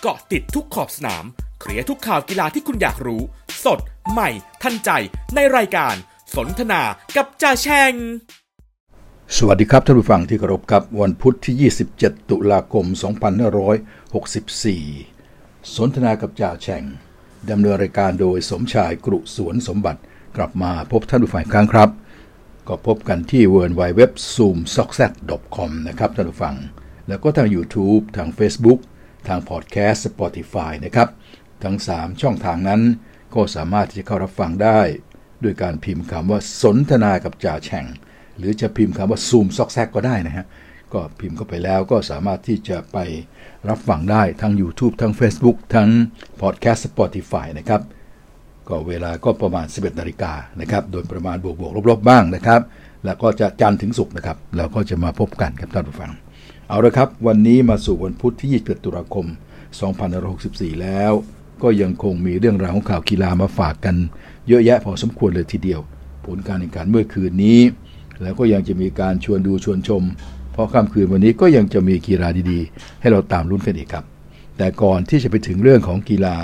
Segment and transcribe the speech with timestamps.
[0.00, 1.24] เกาะติดทุกขอบสนาม
[1.60, 3.22] เคลียร์ทุกข่าวกีฬาที่คุณอยากรู้
[3.64, 3.78] สด
[4.10, 4.30] ใหม่
[4.62, 4.90] ทันใจ
[5.34, 5.94] ในรายการ
[6.36, 6.82] สนทนา
[7.16, 7.92] กับจ่าแชง
[9.36, 12.84] สวัสดีครับท่านผู้ฟังที่เคารพครับ วันพุธที่ 27 ตุลาคม
[14.90, 16.84] 2564 สนทนากับจ่าแฉ่ง
[17.50, 20.00] ดำเนินรายการโดยสมชายกรุสวนสมบัติ
[20.36, 21.90] กลับมาพบท่านผู้ฟังกครั้งครับ
[22.68, 24.02] ก็พบกันที่ w w w
[24.34, 25.10] z o o m s o c k s e t
[25.56, 26.54] c o m นะครับท่านผู้ฟัง
[27.08, 28.80] แล้วก็ทาง YouTube ทาง Facebook
[29.28, 31.08] ทาง Podcast Spotify นะครับ
[31.64, 32.82] ทั้ง 3 ช่องทางนั้น
[33.34, 34.80] ก็สามารถที่จะเข้ารับฟังได้
[35.44, 37.86] ด้วยการพิมพ์คำว่าสนทนากับจ่าแฉ่ง
[38.38, 40.46] หรือจะพิมพ์คำว่าซูมซอกแซกก็ได้นะฮะ
[40.92, 42.98] ก็พิมพ์เข้าไปแล้วก็สามารถที่จะไป
[43.68, 45.88] รับฟังได้ทั้ง YouTube ทั้ง Facebook ทั้ง
[46.40, 47.82] Podcast Spotify นะครับ
[48.68, 52.60] ก็เวลาก็ประมาณ 11นาฬิกานะครับ โดยประมาณบวกบวกลบๆบ้างนะครับ
[53.04, 56.12] แล้วก็จะจันทร์ถึงศุกร์นะครับ แล้วก็จะมาพบกันครับท่านผู้ฟัง
[56.70, 59.26] เอาละครับ วันนี้มาสู่วันพุธที่ 21 ตุลาคม
[60.04, 61.12] 2564 แล้ว
[61.62, 63.96] ก็ยังคงมีเรื่องราวของข่าวกีฬามาฝากกัน
[64.48, 65.80] เยอะแยะพอสมควรเลยทีเดียว
[66.26, 67.60] ผลการแข่งขันเมื่อคืนนี้
[68.22, 70.02] แล้วก็ยังจะมีการชวนดูชวนชม
[70.52, 74.04] เพราะค่ำคืนวันนี้ก็ยังจะมีกีฬาดีๆ ให้เราตามลุ้นกันอีกครับ
[74.56, 76.36] แต่ก่อนที่จะไปถึงเรื่องของกีฬา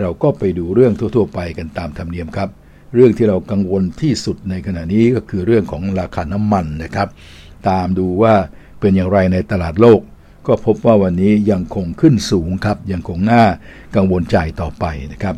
[0.00, 2.48] เราก็ไปดูเรื่องทั่วๆ ไปกันตามธรรมเนียมครับ
[2.94, 7.08] เรื่องที่เรากังวลที่สุดในขณะนี้ก็คือเรื่องของราคาน้ำมันนะครับ
[7.68, 8.34] ตามดูว่า
[8.80, 10.00] เป็นอย่างไรในตลาดโลก
[10.46, 13.44] ก็พบว่าวันนี้ยังคงขึ้นสูงครับยังคงน่า
[13.96, 15.34] กังวลใจต่อไปนะครับ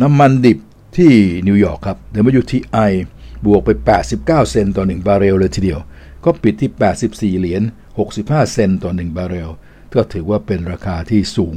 [0.00, 0.58] น้ำมันดิบ
[0.96, 1.12] ที่
[1.46, 1.98] นิวยอร์กครับ
[2.40, 2.90] WTI
[3.46, 3.68] บวกไป
[4.04, 5.80] 89 เซนต์ต่อ 1 บาร์เรลเลยทีเดียว
[6.24, 7.62] ก็ปิดที่ 84 เหรียญ
[8.06, 9.50] 65 เซนต์ต่อ 1 บาร์เรล
[9.94, 11.56] ก็ถือว่าเป็นราคาที่สูง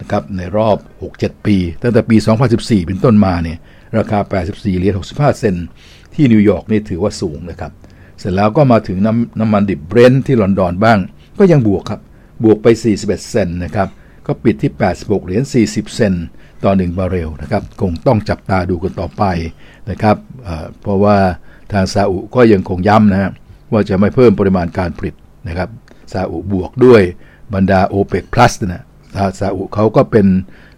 [0.00, 0.76] นะครับในรอบ
[1.12, 2.16] 6-7 ปี ตั้งแต่ปี
[2.52, 3.58] 2014 เป็นต้นมาเนี่ย
[3.98, 5.66] ราคา 84 เหรียญ 65 เซนต์
[6.14, 7.72] ที่นิวยอร์กนี่ถือว่าสูงนะครับ
[8.18, 10.98] เสร็จแล้วก็มาถึงน้ำน้ำมันดิบเบรนท์ที่ลอนดอนบ้าง
[11.38, 12.00] ก็ยังบวกครับ
[12.44, 12.66] บวกไป
[12.98, 13.88] 41 เซนต์นะครับ
[14.26, 16.26] ก็ปิดที่ 86 เหรียญ 40 เซนต์
[16.64, 19.24] ต่อ 1 บาร์เรลนะครับ คงต้องจับตาดูกันต่อไป
[19.90, 21.16] นะครับเพราะว่า
[21.72, 23.30] ทางซาอุก็ยังคงย้ำนะฮะ
[23.72, 25.14] ว่าจะไม่เพิ่มปริมาณการผลิต
[25.48, 25.68] นะครับ
[26.12, 27.02] ซาอุบวกด้วย
[27.54, 28.84] บรรดา o p e ป Plus นะ
[29.40, 30.26] ซาอุเขาก็เป็น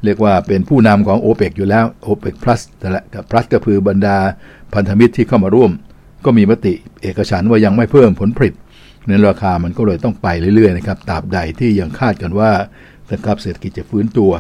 [0.05, 4.17] เรียกว่าเป็นผู้นำของ o p e ปอยู่แล้ว o p e ป Plus แต่ละกับ Plus ก็คือบรรดา
[4.75, 5.71] พันธมิตรที่เข้ามาร่วม
[6.27, 8.55] ก็มีมติเอกฉันว่ายังไม่เพิ่มผลผลิต
[9.09, 12.51] นั้นราคามันก็เลยต้องไปเรื่อยๆนะครับตราบใดที่ยังคาดกันว่า
[13.13, 14.33] นะครับเศรษฐกิจจะฟื้นตัว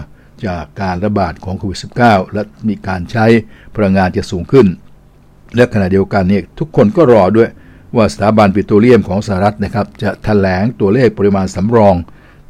[0.47, 3.27] จากการระบาดของโควิด -19 และมีการใช้
[3.75, 4.67] พลังงานจะสูงขึ้น
[5.57, 7.49] และขณะเดียวกันเนี่ยทุกคนก็รอด้วย
[7.97, 11.95] ว่าสถาบันปิโตรเลียมของสหรัฐนะครับจะแถลงตัวเลขปริมาณสำรอง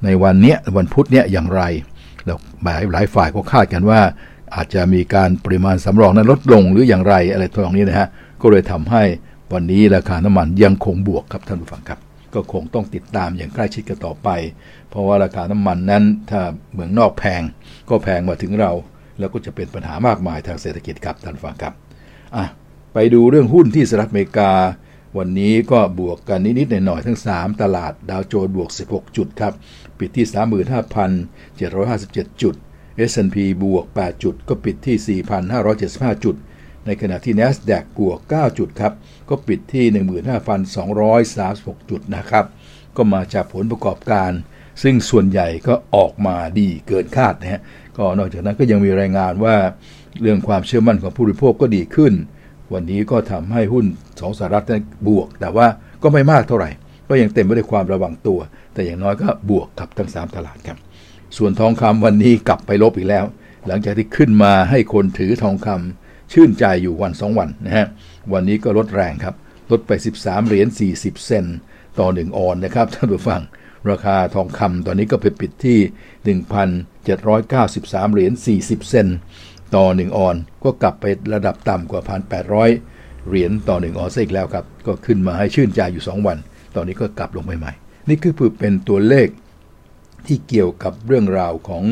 [0.05, 1.63] ในวันเนี้ยวันพุธเนี้ยอย่างไร
[2.25, 4.01] แล้วหลายหลายฝ่ายก็คาดกันว่า
[4.55, 8.09] อาจจะมีการปริมาณสำรองนั้นลดลงหรืออย่างไรอะไรทองนี้นะฮะ
[8.41, 9.03] ก็เลยทำให้
[9.53, 12.01] วันนี้ราคาน้ำมันยังคงบวกครับท่านผู้ฟังครับ
[12.35, 14.29] ก็คงต้องติดตามอย่างใกล้ชิดกันต่อไป
[14.91, 16.41] เพราะว่าราคาน้ำมันนั้นถ้า
[16.73, 17.43] เมืองนอกแพง
[17.89, 18.73] ก็แพงมาถึงเรา
[19.19, 21.75] แล้วก็จะเป็นปัญหามากมายทางเศรษฐกิจครับท่านผู้ฟังครับ
[22.37, 22.45] อะ
[22.95, 24.53] ไปดูเรื่องหุ้นที่สหรัฐอเมริกา
[25.19, 29.53] วันนี้ก็บวกกันนิดๆหน่อยๆทั้ง 3 ตลาดดาวโจนส์บวก 16 จุดครับ
[29.99, 30.27] ปิดที่
[31.73, 32.55] 35,757 จุด
[33.11, 35.21] S&P บวก 8 จุด ก็ปิดที่
[35.73, 36.37] 4,575 จุด
[36.87, 38.93] ในขณะที่ NASDAQ บวก 9 จุดครับ
[39.29, 39.85] ก็ปิดที่
[40.63, 42.45] 15,236 จุดนะครับ
[42.97, 44.31] ก็มาจากผลประกอบการ
[44.83, 47.61] ซึ่งส่วนใหญ่ก็ออกมาดีเกินคาดนะฮะ
[47.97, 49.57] ก็นอกจากนั้นก็ยังมีรายงานว่า
[50.21, 52.13] เรื่องความเชื่อมั่นของผู้บริโภคก็ดีขึ้น
[52.73, 53.87] วันนี้ก็ทำให้หุ้น
[54.21, 55.67] สองสหรัฐนั้นบวก แต่ว่า
[56.03, 56.71] ก็ไม่มากเท่าไหร่
[57.09, 58.39] ก็ยังเต็มไปด้วยความระวังตัว
[58.75, 60.79] แต่อย่างน้อยก็บวกกับทั้ง 3 ตลาดครับ
[61.37, 63.25] ส่วนทองคำวันนี้กลับไปลบอีกแล้ว
[63.67, 67.87] หลังจากที่ขึ้นมาให้คนถือทองคำ ชื่นใจอยู่วัน2วันนะฮะ
[68.32, 69.34] วันนี้ก็ลดแรงครับ
[69.70, 71.56] ลดไป 13 เหรียญ40 เซนต์
[71.98, 73.42] ต่อ 1 ออนนะครับท่านผู้ฟัง
[73.91, 75.78] ราคาทองคำตอนนี้ก็ไปปิดที่
[76.47, 79.19] 1,793 เหรียญ40 เซนต์
[79.75, 81.04] ต่อ 1 ออนก็กลับไป
[81.34, 82.03] ระดับต่ำกว่า
[82.64, 86.38] 1,800 เหรียญต่อ 1 ออนซะอีกแล้วครับ ก็ขึ้นมาให้ชื่นใจอยู่ 2 วัน
[86.76, 87.72] ตอนนี้ก็กลับลงไปใหม่
[88.08, 89.28] นี่คือเป็นตัวเลข
[90.26, 91.84] ที่เกี่ยวกับเรื่องราวของ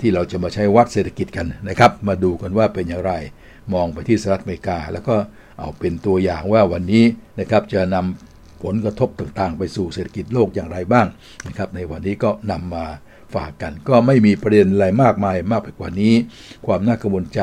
[0.00, 3.12] ที่เราจะมาใช้วัดเศรษฐกิจกันนะครับ มาดูกันว่าเป็นอย่างไร
[3.74, 5.16] มองไปที่สหรัฐอเมริกา แล้วก็
[5.58, 7.04] เอาเป็นตัวอย่างว่าวันนี้
[7.40, 11.06] นะครับจะนำผลกระทบต่างๆ ไปสู่เศรษฐกิจโลกอย่างไรบ้าง
[11.46, 12.86] นะครับ ในวันนี้ก็นำมา
[13.34, 16.14] ฝากกัน ก็ไม่มีประเด็นอะไรมากมายมากไปกว่านี้
[16.66, 17.40] ความน่ากังวลใจ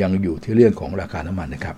[0.00, 1.76] ยังอยู่ที่เรื่องของราคาน้ำมันนะครับ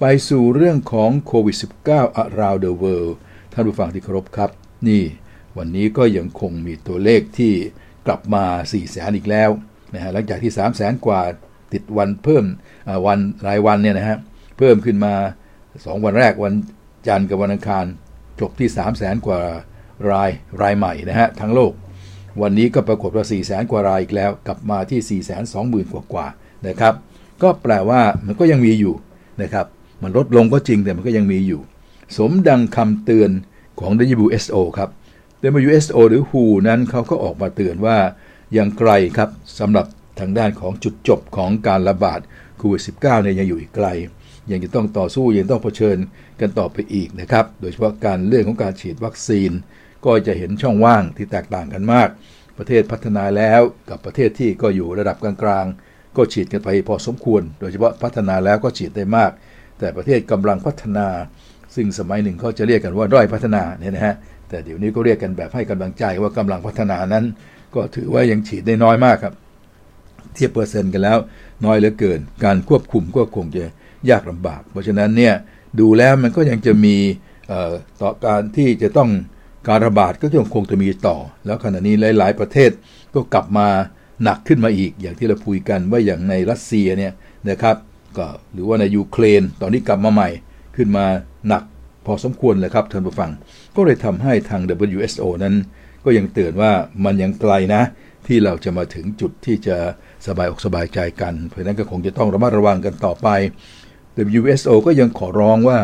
[0.00, 1.56] ไปสู่เรื่องของโควิด
[1.90, 3.14] -19 around the world
[3.52, 4.50] ท่านผู้ฟังที่เคารพครับ
[4.88, 5.02] นี่
[5.58, 7.54] วันนี้ก็ยังคงมีตัวเลขที่
[8.06, 9.50] กลับมา4 0 0แสนอีกแล้ว
[9.94, 11.20] นะฮะหลังจากที่ 3 0 0แสนกว่า
[11.72, 12.44] ติดวันเพิ่ม
[13.06, 14.18] วันรายวันเนี่ยนะฮะ
[14.58, 15.14] เพิ่มขึ้นมา
[15.64, 16.54] 2 วันแรกวัน
[17.08, 17.84] จันทร์กับวันอังคาร
[18.40, 19.40] จบที่ 3 0 0แสนกว่า
[20.10, 20.30] ราย
[20.62, 21.72] รายใหม่นะฮะทั้งโลก
[22.42, 26.26] วันนี้ก็ปรากฏว่า 4 0 0แสนกว่ารายอีกแล้ว กลับมาที่ 4 2 0 0 0 0กว่ากว่า
[26.68, 26.94] นะครับ
[27.42, 28.94] ก็แปลว่ามันก็ยังมีอยู่
[29.42, 29.66] นะครับ
[30.02, 31.60] มันลดลงก็จริงแต่มันก็ยังมีอยู่
[32.16, 33.30] สมดังคำเตือน
[33.80, 34.90] ของ WHO ครับ
[35.44, 37.98] WHO หรือ WHO นั้นเขาก็ออกมาเตือนว่า
[38.56, 39.86] ยังไกลครับสำหรับ
[40.20, 42.20] ทางด้านของจุดจบของการระบาด
[42.58, 43.86] โควิด -19 เนี่ยยังอยู่อีกไกล
[44.50, 45.96] ยังจะต้องต่อสู้ยังต้องเผชิญ
[46.40, 49.50] กันต่อไปอีกนะครับ โดยเฉพาะการเรื่องของการฉีดวัคซีน
[50.04, 52.08] ก็จะเห็นช่องว่างที่แตกต่างกันมาก
[52.58, 59.30] ประเทศพัฒนาแล้วกับประเทศที่ก็อยู่ระดับกลางๆ ก็ฉีดกันไปพอสมควร โดยเฉพาะพัฒนาแล้วก็ฉีดได้มาก
[59.78, 61.08] แต่ประเทศกำลังพัฒนา
[61.74, 64.14] ซึ่งสมัยหนึ่งเขาจะเรียกกันว่าด้อยพัฒนาเนี่ยนะฮะ
[64.48, 67.24] แต่เดี๋ยวนี้ก็เรียกกันแบบให้กำลังใจว่ากำลังพัฒนานั้น
[67.74, 69.34] ก็ถือว่ายังฉีดได้น้อยมากครับ
[70.34, 71.18] เทียบเปอร์เซ็นต์กันแล้ว
[71.64, 73.64] น้อยเหลือเกิน การควบคุมก็คงจะ
[74.10, 75.34] ยากลำบาก เพราะฉะนั้นเนี่ย
[75.80, 76.96] ดูแล้วมันก็ยังจะมี
[78.00, 79.10] ต่อการที่จะต้อง
[79.68, 81.16] การระบาดก็ยังคงจะมีต่อ
[81.46, 82.70] แล้วขณะนี้หลาย ๆ ประเทศ
[83.14, 83.68] ก็กลับมา
[84.24, 87.12] หนักขึ้นมาอีก อย่างที่เราพูดกันว่าอย่างในรัสเซียเนี่ย
[87.50, 87.76] นะครับ
[88.18, 90.28] ก็หรือว่าในยูเครนตอนนี้กลับมาใหม่
[90.76, 91.04] ขึ้นมา
[91.48, 91.62] หนัก
[92.06, 93.30] พอสมควรเลยครับท่านผู้ฟัง
[93.76, 95.54] ก็เลยทำให้ทาง WHO นั้น
[96.04, 96.72] ก็ยังเตือนว่า
[97.04, 97.82] มันยังไกลนะ
[98.26, 99.76] ที่เราจะมาถึงจุดที่จะ
[100.26, 103.28] สบายอกสบายใจกัน เพราะนั้นก็คงจะต้องระมัดระวังกันต่อไป
[104.36, 105.78] WHO ก็ยังขอร้องว่า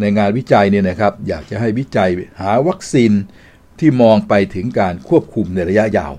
[0.00, 2.08] ในงานวิจัยเนี่ยนะครับอยากจะให้วิจัย
[2.40, 3.12] หาวัคซีน
[3.80, 6.12] ที่มองไปถึงการควบคุมในระยะยาว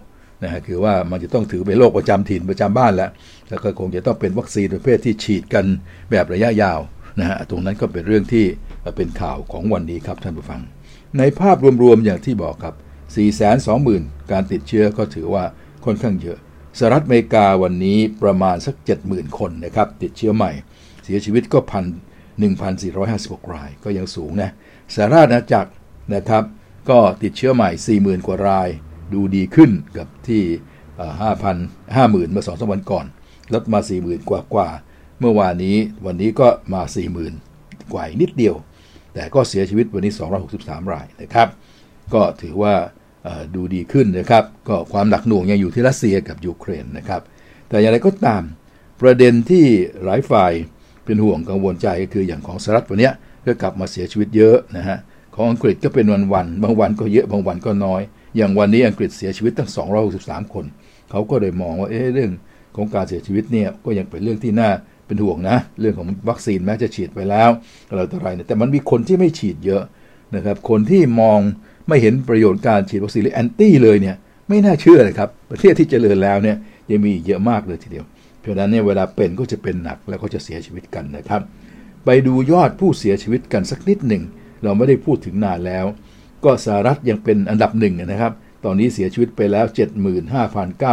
[0.43, 3.11] นะฮะคือว่ามันจะต้องถือเป็นโรคประจำถิ่นประจำบ้านแล้ว
[3.49, 5.65] แล้วก็คงจะต้องเป็นวัคซีนประเภทที่ฉีดกัน
[6.11, 6.79] แบบระยะยาว
[7.19, 8.45] นะฮะตรงนั้นก็เป็นเรื่องที่
[8.95, 10.61] เป็นข่าวของวันนี้ครับท่านผู้ฟัง
[11.17, 12.75] ในภาพรวมๆอย่างที่บอกครับ
[13.53, 15.43] 420,000 การติดเชื้อก็ถือว่า
[15.85, 16.37] ค่อนข้างเยอะ
[16.77, 18.75] สหรัฐอเมริกาวันนี้ประมาณสัก
[19.07, 20.51] 70,000 คนนะครับ ติดเชื้อใหม่
[21.03, 21.85] เสียชีวิตก็พัน
[22.69, 24.51] 1,456 รายก็ยังสูงนะ
[24.95, 25.71] สหราชอาณาจักร
[26.15, 26.43] นะครับ
[26.89, 27.69] ก็ติดเชื้อใหม่
[28.19, 28.69] 40,000 กว่าราย
[29.13, 30.43] ดูดีขึ้นกับที่
[30.99, 33.05] 5,000 50,000 เมื่อ2-3วันก่อน
[33.53, 34.69] ลดมา 40,000 กว่ากว่า
[35.19, 36.81] เมื่อวานนี้วันนี้ก็มา
[37.37, 38.55] 40,000 กว่านิดเดียว
[39.13, 40.13] แต่ก็เสียชีวิตวันนี้
[40.53, 41.47] 263 รายนะครับ
[42.13, 42.73] ก็ถือว่า
[43.55, 47.21] ดูดีขึ้นนะครับ ก็ความหนักหน่วงยังอยู่ที่รัสเซียกับยูเครนนะครับ
[47.69, 48.43] แต่อย่างไรก็ตาม
[49.01, 49.65] ประเด็นที่
[50.05, 50.51] หลายฝ่าย
[51.05, 53.11] เป็นห่วงกังวลใจก็คืออย่างของสหรัฐวันนี้
[53.45, 54.97] ก็กลับมาเสียชีวิตเยอะนะฮะ
[55.35, 58.01] ของอังกฤษก็เป็นวันวันบางวันก็เยอะบางวันก็น้อย
[58.37, 59.69] อย่างวันนี้อังกฤษเสียชีวิตตั้ง
[60.11, 60.65] 263 คน
[61.11, 62.31] เขาก็เลยมองว่าเอ๊ะเรื่อง
[62.75, 64.69] ของการเสียชีวิตเนี่ยก็ยังเป็นเรื่องที่น่า
[65.13, 67.49] เป็นห่วงนะ เรื่องของวัคซีนแม้จะฉีดไปแล้ว
[67.89, 69.83] อะไรต่ออะไรเนี่ยแต่มันมีคนที่ไม่ฉีดเยอะ
[70.35, 71.39] นะครับ คนที่มอง
[71.87, 74.15] ไม่เห็นประโยชน์การฉีดวัคซีนหรือแอนตี้เลยเนี่ย
[74.49, 76.57] ไม่น่าเชื่อเลยครับ ประเทศที่เจริญแล้วเนี่ย
[76.91, 78.05] ยังมีเยอะมากเลยทีเดียว
[78.39, 81.41] เพราะนั้นเนี่ยเวลาเป็นก็จะเป็นหนักแล้วก็จะเสียชีวิตกันนะครับ
[82.05, 84.23] ไปดูยอดผู้เสียชีวิตกันสักนิดหนึ่ง
[84.63, 85.85] เราไม่ได้พูดถึงนานแล้ว
[86.43, 88.33] ก็สหรัฐยังเป็นอันดับหนึ่งนะครับ
[88.65, 89.65] ตอนนี้เสียชีวิตไปแล้ว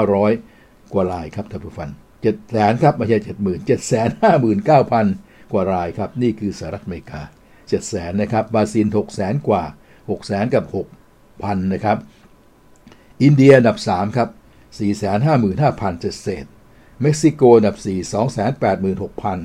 [0.03, 1.91] 75,900 กว่ารายครับท่านผู้ฟัง
[2.23, 5.07] เจ็ดแสนครับไม่ใช่เจ็ดหมื่นเจ็ดแสนห้าหมื่นเก้าพัน
[5.53, 7.21] กว่ารายครับ นี่คือสหรัฐอเมริกา
[7.69, 9.63] เจ็ดแสนนะครับบราซิลหกแสนกว่า
[10.11, 10.87] หกแสนกับหก
[11.43, 11.99] พันนะครับ
[13.23, 14.29] อินเดียอันดับสามครับ
[14.79, 16.47] สี่แสนห้าหมื่นห้าพันเจ็ดเศษ
[17.03, 19.39] เม็กซิโกอันดับสี่สองแสนแปดหมื่นหกพัน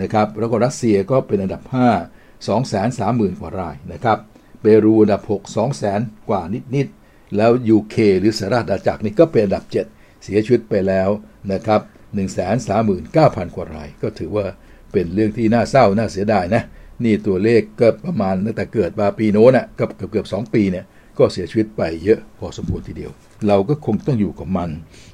[0.00, 1.88] นะครับแล้วก็รัสเซียก็เป็นอันดับห้า
[2.48, 4.18] สองแสนสามหมื่นกว่ารายนะครับ
[4.60, 6.42] เปรูอันดับหกสองแสนกว่า
[6.74, 9.86] นิดๆแล้วยูเคหรือสหรัฐอาณาจักรนี่ก็เป็นอันดับเจ็ด
[10.22, 11.08] เสียชีวิตไปแล้ว
[11.52, 14.46] นะครับ 139,000 กว่าราย ก็ถือว่า
[14.92, 16.62] เป็นเรื่องที่น่าเศร้าน่าเสียดายนะ
[17.04, 20.84] นี่ตัวเลขก็ประมาณตั้งแต่เกิดมาปีโน้นอะกับเกือบเกือบสองปีเนี่ย
[21.18, 23.10] ก็เสียชีวิตไปเยอะพอสมควรทีเดียว
[23.48, 24.70] เราก็คงต้องอยู่กับมัน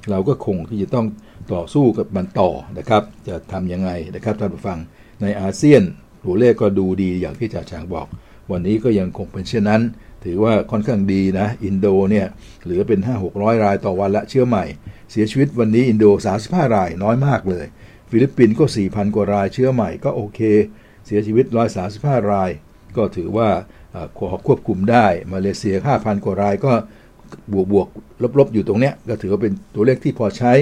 [0.09, 1.05] เราก็คงที่จะต้อง
[1.53, 4.77] ต่อสู้กับมันต่อนะครับ จะทำยังไงนะครับท่านผู้ฟัง
[5.21, 5.81] ในอาเซียน
[6.23, 8.07] ตัวเลขก็ดูดีอย่างที่จ่าช้างบอก
[8.51, 9.81] วันนี้ก็ยังคงเป็นเช่นนั้น
[10.23, 12.27] ถือว่าค่อนข้างดีนะ อินโดเนี่ย
[12.63, 14.65] เหลือเป็น 5 600 รายต่อวันละเชื้อใหม่
[15.11, 16.05] เสียชีวิตวันนี้อินโด
[16.41, 17.65] 35 รายน้อยมากเลย
[18.09, 20.39] ฟิลิปปินส์ก็ 4,000 กว่ารายเชื้อใหม่ก็โอเค
[21.05, 21.45] เสียชีวิต
[21.87, 22.49] 135 ราย
[22.97, 23.49] ก็ถือว่า
[24.47, 26.73] ควบคุมได้ มาเลเซีย 5,000 กว่ารายก็
[27.53, 27.87] บวกบวก
[28.39, 30.53] ลบๆ อยู่ตรงเนี้ยก็ถือว่าเป็นตัวเลขที่พอใช้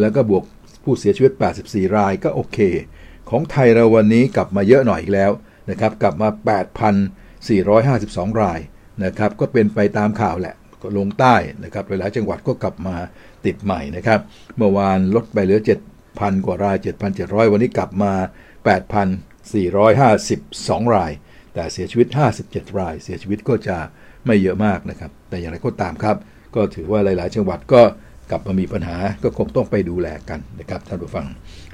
[0.00, 0.44] แล้วก็บวก
[0.84, 1.32] ผู้เสียชีวิต
[1.64, 2.58] 84 รายก็โอเค
[3.30, 5.30] ของไทยเราวันนี้กลับมาเยอะหน่อยอีกแล้ว
[5.70, 6.28] นะครับกลับมา
[7.50, 8.60] 8,452 ราย
[9.04, 12.96] นะครับก็เป็นไปตามข่าวแหละก็ลงใต้นะครับหลายๆจังหวัดก็กลับมา
[13.46, 14.20] ติดใหม่นะครับ
[14.56, 15.60] เมื่อวานลดไปเหลือ
[16.02, 16.76] 7,000 กว่าราย
[17.14, 18.12] 7,700 วันนี้กลับมา
[19.74, 21.12] 8,452 ราย
[21.54, 22.08] แต่เสียชีวิต
[22.42, 23.76] 57 ราย เสียชีวิตก็จะ
[24.26, 26.16] ไม่เยอะมากนะครับ แต่อย่างไรก็ตามครับ
[26.54, 27.82] ก็ถือว่าหลาย ๆ จังหวัดก็
[28.30, 31.26] กลับมามีปัญหาก็คงต้องไปดูแลกันนะครับท่านผู้ฟัง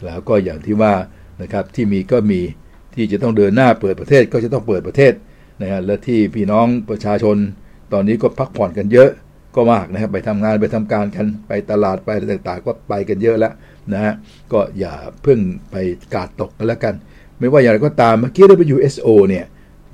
[0.05, 0.95] แล้วก็อย่างที่ว่า
[1.43, 2.41] นะครับที่มีก็มี
[2.95, 5.13] ที่จะต้องเดินหน้าเปิดประเทศก็จะต้องเปิดประเทศ
[5.61, 7.37] นะฮะและที่พี่น้องประชาชน
[7.93, 9.11] ตอนนี้ก็พักผ่อนกันเยอะ
[9.55, 13.53] ก็มากนะครับไปทำงานไปทำการกันไปตลาดไปอะไรต่างๆ ก็ไปกันเยอะแล้ว
[13.93, 14.15] นะฮะ
[14.53, 15.39] ก็อย่าเพิ่ง
[15.71, 15.77] ไป
[16.15, 16.95] กาดตกกันแล้วกัน
[17.39, 18.45] ไม่ว่าอย่างไรก็ตามเมื่อกี้
[18.75, 19.45] WSO เนี่ย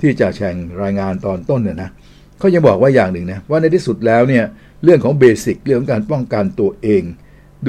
[0.00, 1.90] ที่จะแข่งรายงานตอนต้นเนี่ยนะ
[2.38, 4.44] เขายังบอกว่าอย่างหนึ่งนะว่าในที่สุดแล้วเนี่ย
[4.84, 7.02] เรื่องของเบสิกเรื่องของการป้องกันตัวเอง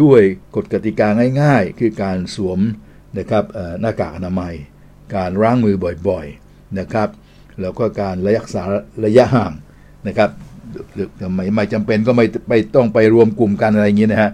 [0.01, 0.21] ด้วย
[0.55, 1.07] กฎกติกา
[1.41, 2.59] ง่ายๆ คือการสวม
[3.17, 3.43] นะครับ
[3.81, 4.53] หน้ากากอนามัย
[5.15, 5.75] การล้างมือ
[6.07, 7.07] บ่อยๆนะครับ
[7.61, 8.63] แล้วก็การระยะสา
[9.05, 9.51] ระยะห่าง
[10.07, 10.29] นะครับ
[11.35, 14.31] ไม่ไม่จำเป็นก็ไม่ไม่ต้องไปรวมกลุ่มกันอะไรอย่างนี้นะฮะ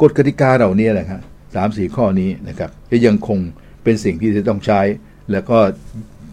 [0.00, 1.20] กฎกติกาเหล่านี้นะครับ
[1.54, 3.38] สามสี่ข้อนี้นะครับก็ยังคง
[3.82, 4.80] เป็นสิ่งที่จะต้องใช้
[5.32, 5.58] แล้วก็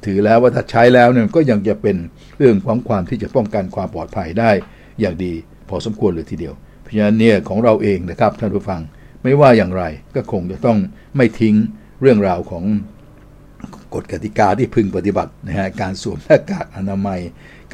[0.06, 1.96] ถือแล้วว่าถ้าใช้แล้วเนี่ยก็ยังจะเป็น
[2.38, 4.52] เรื่องของความที่จะป้องกันความปลอดภัยได้
[5.00, 5.34] อย่างดี
[5.70, 8.82] พอสมควรเลยทีเดียว เพราะฉะนั้นเนี่ยของเราเองนะครับท่านผู้ฟัง
[9.24, 9.84] ไม่ว่าอย่างไร
[10.16, 10.78] ก็คงจะต้อง
[11.16, 11.56] ไม่ทิ้ง
[12.02, 12.64] เรื่องราวของ
[13.94, 17.20] กฎกติกาที่พึงปฏิบัตินะฮะการสวมหน้ากากอนามัย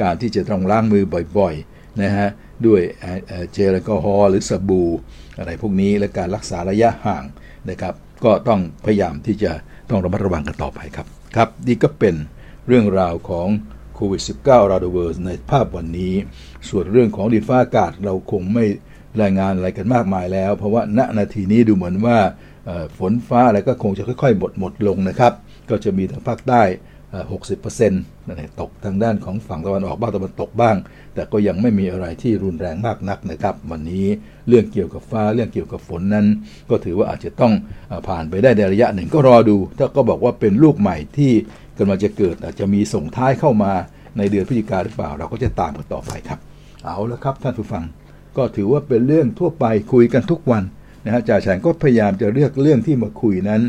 [0.01, 1.03] การที่จะต้องล้างมือ
[1.37, 2.27] บ่อยๆนะฮะ
[2.65, 2.81] ด้วย
[3.51, 4.89] เจลแอลกอฮอล์หรือสบู่
[5.39, 7.23] อะไรพวกนี้และการรักษาระยะห่าง
[7.69, 7.93] นะครับ
[8.25, 9.51] ก็ต้องพยายามที่จะ
[9.89, 12.15] ต้องระมัดระวังกันต่อไปครับครับนี่ก็เป็น
[12.67, 13.47] เรื่องราวของ
[13.95, 16.13] โควิด -19 ราดเวอร์ในภาพวันนี้
[16.69, 18.65] ส่วนเรื่องของดินฟ้าอากาศเราคงไม่
[19.21, 22.17] รายงานอะไรกันมากมายแล้ว เพราะว่าณนาทีนี้ดูเหมือนว่า
[22.97, 25.33] ฝนฟ้าอะไรก็คงจะค่อยๆหมดหมดลงนะครับ
[25.69, 26.63] ก็จะมีทางภาคใต้
[27.29, 30.75] 60%นั่นตกทางด้านของฝั่งตะวันออกบ้างตะวันตกบ้าง
[31.13, 34.05] แต่ก็ยังไม่มีอะไรที่รุนแรงมากนักนะครับ วันนี้
[34.47, 36.25] เรื่องเกี่ยวกับฟ้าเรื่องเกี่ยวกับฝนนั้น
[36.69, 37.53] ก็ถือว่าอาจจะต้อง
[38.07, 41.31] ผ่านไปได้ในระยะหนึ่งก็รอดู ถ้าก็บอกว่าเป็นลูกใหม่ที่
[41.77, 43.73] กำลังจะเกิดอาจจะมีส่งท้ายเข้ามา
[44.17, 46.39] ในเดือนพฤศจิกาหรือเปล่า เราก็จะตามกันต่อไปครับ
[46.85, 47.83] เอาละครับท่านผู้ฟัง
[48.37, 50.63] ก็ถือว่าเป็นเรื่องทั่วไปคุยกันทุกวัน
[51.05, 53.61] นะฮะจ่าแฉงก็พยายามจะเลือกเรื่องที่มาคุยนั้น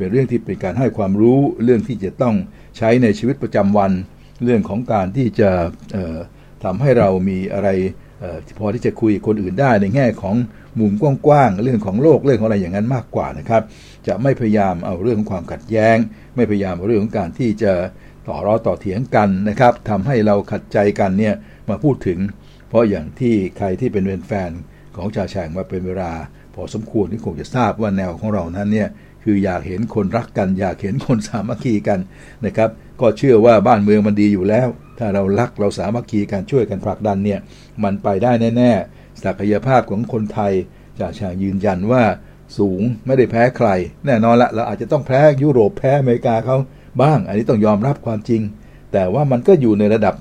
[0.00, 2.34] เป็นเรื่องที่เป็นการให้ความรู้เรื่องที่จะต้อง
[2.76, 3.92] ใช้ในชีวิตประจำวัน
[4.44, 5.50] เรื่องของการที่จะ
[6.64, 7.68] ทำให้เรามีอะไร
[8.58, 10.36] พอที่จะคุยคนอื่นได้ในแง่ของ
[10.80, 10.92] มุม
[11.26, 13.62] กว้างๆเรื่องของโลกเรื่องของอะไรอย่างนั้นมากกว่านะครับ
[14.06, 15.96] จะไม่พยายามเอาเรื่องของความขัดแย้ง
[16.36, 17.72] ไม่พยายามเอาเรื่องของการที่จะ
[18.28, 21.34] ต่อร้อต่อเถียงกันนะครับทำให้เราขัดใจกันเนี่ย
[21.68, 22.18] มาพูดถึง
[22.68, 24.50] เพราะอย่างที่ใครที่เป็นแฟน
[24.96, 26.12] ของชาแฉงมาเป็นเวลา
[26.54, 28.88] พอสมควรที่คงจะทราบว่าแนวของเรานั้นเนี่ย
[29.24, 32.00] คืออยากเห็นคนรักกัน อยากเห็นคนสามัคคีกัน
[32.46, 37.40] นะครับ ก็เชื่อว่าบ้านเมืองมันดีอยู่แล้ว ถ้าเรารักเราสามัคคีกันช่วยกันผลักดันเนี่ย
[37.84, 40.52] มันไปได้แน่ๆศักยภาพของคนไทย
[40.98, 42.02] จ่าชางยืนยันว่า
[42.58, 43.68] สูงไม่ได้แพ้ใคร
[44.06, 46.56] แน่นอนละเราอาจจะต้องแพ้ยุโรปแพ้อเมริกาเขา
[47.02, 48.42] บ้าง อันนี้ต้องยอมรับความจริง
[48.92, 50.14] แต่ว่ามันก็อยู่ในระดับ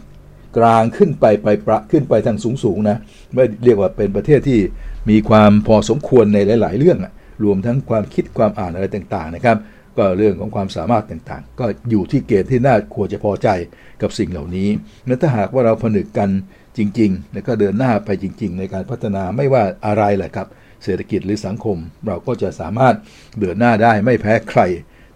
[0.58, 2.98] กลางขึ้นไปไปประขึ้นไปทางสูงสูงนะ
[3.34, 4.60] ไม่เรียกว่าเป็นประเทศที่
[5.10, 7.00] มีความพอสมควรในหลาย ๆ เรื่อง
[7.44, 9.58] รวมทั้งความคิดความอ่านอะไรต่างๆนะครับ
[9.98, 13.50] ก็เรื่องของความสามารถต่างๆ ก็อยู่ที่เกณฑ์ที่น่าควรจะพอใจ
[14.02, 14.70] กับสิ่งเหล่านี้
[15.08, 16.30] และถ้าหากว่าเราผนึกกัน
[16.78, 20.48] จริงๆ แล้วก็เดินหน้าไปจริง ๆ ในการพัฒนาไม่ว่าอะไรแหละครับ
[20.84, 21.78] เศรษฐกิจหรือสังคม
[22.08, 22.96] เราก็จะสามารถ
[23.40, 24.62] เดินหน้าได้ไม่แพ้ใคร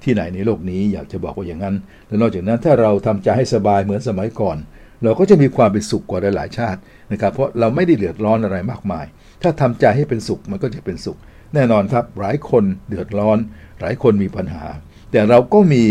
[0.04, 1.76] ที่ไหนในโลกนี้อยากจะบอกว่าอย่างนั้น
[2.08, 4.58] และนอกจากนั้นถ้าเราทำใจให้สบายเหมือนสมัยก่อน
[5.04, 6.80] เราก็จะมีความเป็นสุขกว่าหลายชาติ
[7.12, 9.06] นะครับ เพราะเราไม่ได้เดือดร้อนอะไรมากมาย
[9.42, 11.18] ถ้าทำใจให้เป็นสุขมันก็จะเป็นสุข
[11.54, 13.38] แน่นอนครับหลายคนเดือดร้อน
[13.82, 14.66] หลายคนมีปัญหา
[15.12, 15.86] แต่เราก็มี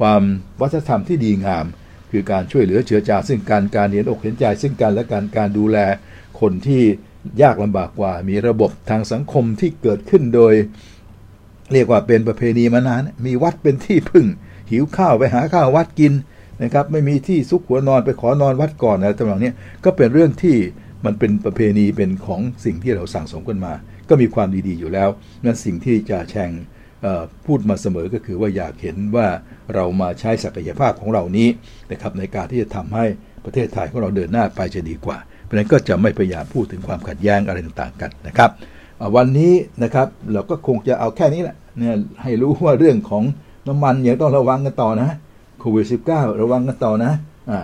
[0.00, 0.22] ความ
[0.60, 1.66] วัฒนธรรมที่ดีงาม
[2.10, 5.78] คือการช่วยเหลือเชื้อจาซึ่งการการเห็นอกเห็นใจซึ่งกันและการการดูแล
[6.40, 6.82] คนที่
[7.42, 10.54] ยากลำบากกว่า มีระบบทางสังคมที่เกิดขึ้นโดย
[11.72, 14.26] เรียกว่าเป็นประเพณีมานาน มีวัดเป็นที่พึ่ง
[14.70, 16.12] หิวข้าวไปหาข้าววัดกิน
[16.62, 19.52] นะครับ ไม่มีที่ซุกหัวนอนไปขอนอนวัดก่อนอะไรต่างๆนี้
[19.84, 20.56] ก็เป็นเรื่องที่
[21.04, 23.72] มันเป็นประเพณีเป็นของสิ่งที่เราสั่งสมกันมา
[24.10, 25.08] ก็มีความดีๆอยู่แล้ว
[25.44, 26.50] นั่นสิ่งที่จะแชง
[27.46, 29.26] พูดมาเสมอก็คือว่าอยากเห็นว่า
[29.74, 31.48] เรามาใช้ศักยภาพของเรานี้
[31.92, 33.04] นะครับในการที่จะทำให้
[33.44, 38.50] ประเทศไทยของเราเดินหน้าไปจะดีกว่า เพราะนั้นก็จะไม่พยายามพูดถึงความขัดแย้งอะไรต่างๆกันนะครับ
[39.16, 39.52] วันนี้
[39.82, 43.24] นะครับเราก็คงจะเอาแค่นี้แหละเนี่ยให้รู้ว่าเรื่องของ
[43.68, 45.10] น้ำมันยังต้องระวังกันต่อนะ
[45.60, 45.96] โควิดสิ
[46.42, 47.12] ระวังกันต่อนะ
[47.50, 47.60] อ่า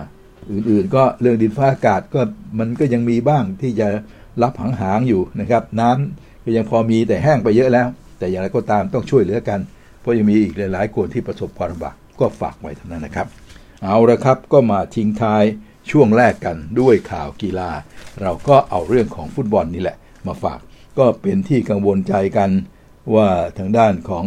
[0.51, 2.21] อื่นๆก็เรื่องดินฟ้าอากาศก็
[2.59, 3.87] มันก็ยังมีบ้างที่จะ
[4.43, 7.87] รับหางๆอยู่นะครับ น้ำ ก็ยังพอมีแต่แห้งไปเยอะแล้ว
[8.19, 9.59] แต่อย่างไรก็ตามต้องช่วยเหลือกัน
[10.01, 13.27] เพราะยังมีอีกหลายๆคนที่ประสบความลำบากก็ฝากไว้เท่านั้นนะครับ
[13.83, 15.43] เอาละครับก็มาทิ้งท้าย
[15.91, 17.71] ช่วงแรกกันด้วยข่าวกีฬา
[18.21, 20.59] เราก็เอาเรื่องของฟุตบอลนี่แหละ มาฝาก
[20.97, 22.49] ก็เป็นที่กังวลใจกัน
[23.15, 23.27] ว่า
[23.57, 24.25] ทางด้านของ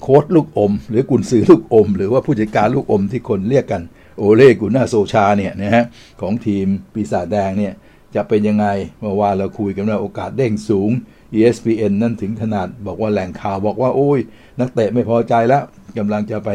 [0.00, 3.82] โค้ดลูกอม หรือกุนซือลูกอม หรือว่าผู้จัดการลูกอมที่คนเรียกกัน
[4.18, 5.84] โอเล่กุน่าโซชาเนี่ยนะฮะ
[6.20, 7.74] ของทีมปีศาจแดงเนี่ย
[8.14, 8.66] จะเป็นยังไง
[9.00, 10.90] เมื่อวานเราคุยกันว่าโอกาสเด้งสูง
[11.34, 14.20] ESPN นั่นถึงขนาดบอกว่าแหล่งข่าวบอกว่าโอ้ย
[14.60, 15.62] นักเตะไม่พอใจแล้ว
[15.98, 16.50] กำลังจะไป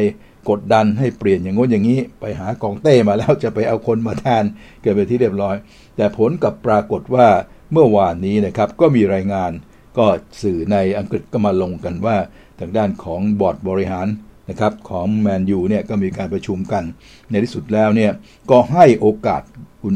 [0.49, 4.43] กดดันให้เปลี่ยนอย่างงู้นอย่างนี้ ไปหากองเต้มาแล้วจะไปเอาคนมาแทน
[4.81, 5.55] เกิดไปที่เรียบร้อย
[5.95, 7.27] แต่ผลกับปรากฏว่า
[7.71, 9.51] เมื่อวานนี้นะครับก็มีรายงาน
[9.97, 10.05] ก็
[10.41, 12.17] สื่อในอังกฤษก็มาลงกันว่า
[12.59, 14.07] ทางด้านของบอร์ดบริหาร
[14.49, 16.83] นะครับของแมนยูเนี่ยก็มีการประชุมกัน
[17.29, 18.11] ในที่สุดแล้วเนี่ย
[18.51, 19.41] ก็ให้โอกาส
[19.81, 19.95] คุณ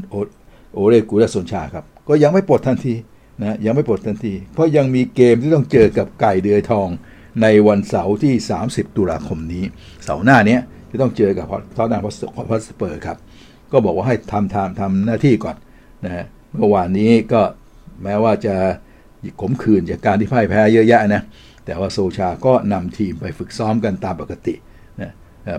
[0.78, 2.96] โอเลกูและสนชาครับ ก็ยังไม่ปลดทันที
[3.42, 6.88] นะยังไม่ปลดทันที เพราะยังมีเกมที่ต้องเจอกับไก่เดือยทอง
[7.42, 8.34] ในวันเสาร์ที่
[8.66, 9.64] 30 ตุลาคมนี้
[10.04, 10.58] เสาร์หน้านี้
[10.92, 11.46] จะต้องเจอกับ
[11.78, 12.08] ทอตนัมฮ
[12.54, 13.18] อตสเปอร์ครับ
[13.72, 15.56] ก็บอกว่าให้ทำทำทำหน้าที่ก่อน
[16.06, 17.42] นะเมื่อวานนี้ก็
[18.04, 18.56] แม้ว่าจะ
[19.42, 21.24] ขมขื่นจากการที่พ่ายแพ้เยอะแยะนะ
[21.66, 24.56] แต่ว่าโซลชาก็นำทีมไปฝึกซ้อมกันตามปกติ
[25.02, 25.12] นะ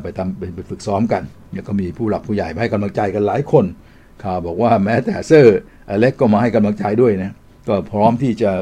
[0.02, 1.22] ไปทำไปฝึกซ้อมกัน
[1.52, 3.64] แล้วก็มีผู้หลักผู้ใหญ่ให้กำลังใจกันหลายคน
[4.24, 5.58] ข่าวบอกว่าแม้แต่เซอร์
[5.88, 7.32] อเล็กซ์ก็มาให้กำลังใจด้วยนะ
[7.68, 8.52] ก็พร้อมที่จะ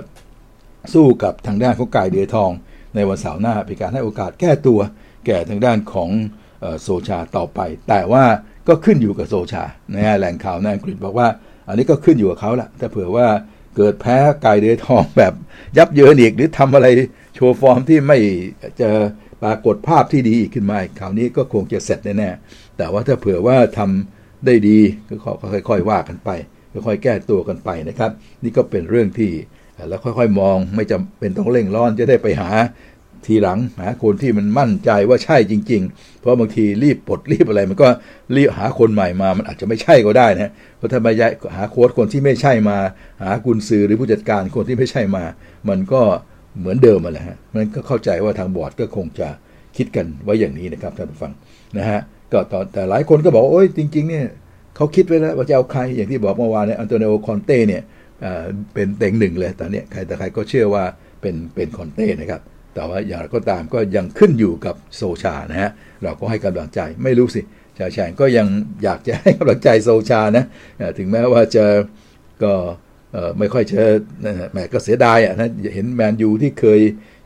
[0.94, 2.50] สู้กับทางด้านของกายเดือทอง
[2.94, 4.80] ในวันเสาร์หน้าเป็นการให้โอกาสแก้ตัว
[5.26, 6.10] แก่ทางด้านของ
[6.82, 8.24] โซชาต่อไป แต่ว่า
[8.68, 11.28] ก็ขึ้นอยู่กับโซชานะฮะแหล่งข่าวในอังกฤษบอกว่า
[11.68, 13.26] อันนี้ก็ขึ้นอยู่กับเขาแหละแต่เผื่อว่า
[13.76, 15.32] เกิดแพ้กายเดือทองแบบ
[15.76, 16.86] ยับเยินอีกหรือทำอะไร
[17.34, 18.18] โชว์ฟอร์มที่ไม่
[18.80, 18.88] จะ
[19.42, 24.15] ปรากฏภาพที่ดีอีกขึ้นมาคราวนี้ก็คงจะเสร็จแน่ๆแต่ว่าถ้าเผื่อว่าทำ
[24.46, 25.14] ได้ดีก็
[25.68, 26.30] ค่อยๆว่ากันไป
[26.86, 28.10] ค่อยๆแก้ตัวกันไปนะครับ
[28.42, 29.30] นี่ก็เป็นเรื่องที่
[29.88, 32.50] แล้วค่อยๆ มองไม่จำเป็นต้องเร่งร้อนจะได้ไปหา
[33.26, 37.88] ทีหลังหาคนที่มันมั่นใจว่าใช่จริง ๆ เพราะบางทีรีบปลดรีบอะไร มันก็
[38.36, 41.08] รีบหาคนใหม่มา มันอาจจะไม่ใช่ก็ได้นะเพราะถ้าไป
[41.56, 42.78] หาโค้ชคนที่ไม่ใช่มา
[43.22, 45.24] หากุนซือหรือผู้จัดการคนที่ไม่ใช่มา
[45.68, 46.02] มันก็
[46.58, 49.28] เหมือนเดิมมาแหละฮะมันก็เข้าใจว่าทางบอร์ดก็คงจะ
[49.76, 51.32] คิดกันไว้อย่างนี้นะครับท่านผู้ฟัง
[51.78, 52.00] นะฮะ
[52.32, 54.26] ก็ตอนแต่หลายคนก็บอกโอ้ยจริง ๆ เนี่ย
[54.76, 57.82] เขาคิดไว้แล้วว่าจะเอาใครอย่างที่บอกเมื่อวานเนี่ยอันโตนิโอคอนเต้เนี่ย
[58.74, 60.84] เป็นเต็งหนึ่งเลยตอนนี้ใครแต่ใครก็เชื่อว่า
[61.20, 62.40] เป็นเป็นคอนเต้นะครับ
[62.74, 65.70] แต่ว่าอย่างไรก็ตามก็ยังขึ้นอยู่กับโซลชานะฮะ
[66.02, 67.42] เราก็ให้กำลังใจไม่รู้สิ
[67.78, 68.46] จ่าแฉ่งก็ยัง
[68.84, 70.44] อยากจะให้กำลังใจโซลชานะ
[70.98, 71.64] ถึงแม้ว่าจะ
[72.42, 72.52] ก็
[73.38, 73.82] ไม่ค่อยจะ
[74.52, 76.80] แหมก็เสียดายอะนะเห็นแมนยูที่เคย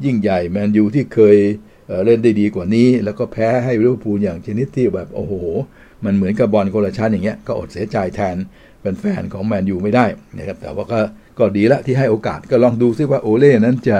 [0.04, 1.36] ยิ่งใหญ่แมนยูที่เคย
[2.04, 5.34] เล่นได้ดีกว่านี้ แล้วก็แพ้ให้ลิเวอร์พูลอย่างชนิดที่แบบโอ้โห
[6.04, 8.36] มันเหมือนกับบอลโคลชั้นอย่างเงี้ยก็อดเสียใจแทน
[8.82, 10.06] เป็นแฟนของแมนยูไม่ได้
[10.38, 11.00] นะครับแต่ว่าก็
[11.38, 13.98] ก็ดีละที่ให้โอกาสก็ลองดูซิว่าโอเล่นั้นจะ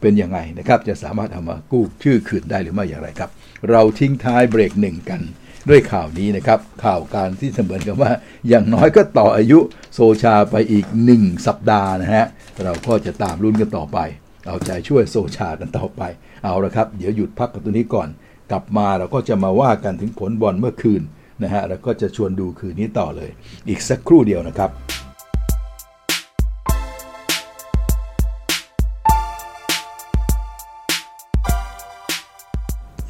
[0.00, 3.30] เป็นยังไงนะครับจะสามารถเอามากู้ชื่อคืนได้หรือไม่อย่างไรครับ
[3.70, 5.20] เราทิ้งท้ายเบรกหนึ่งกัน
[5.68, 8.10] ด้วยข่าวนี้นะครับ ข่าวการที่เสมือนกับว่า
[8.48, 9.58] อย่างน้อยก็ต่ออายุ
[9.94, 12.26] โซชาไปอีก 1 สัปดาห์นะฮะ
[12.64, 13.98] เราก็จะตามรุ่นกันต่อไป
[14.46, 16.02] เอาใจช่วยโซชากันต่อไป
[16.44, 18.08] เอาละครับ เดี๋ยวหยุดพักกันตัวนี้ก่อน
[18.50, 21.02] กลับมาเราก็จะมาว่ากันถึงผลบอลเมื่อคืน
[21.42, 23.30] นะฮะแล้วก็จะชวนดูคืนนี้ต่อเลย
[23.68, 24.70] อีกสักครู่เดียวนะครับ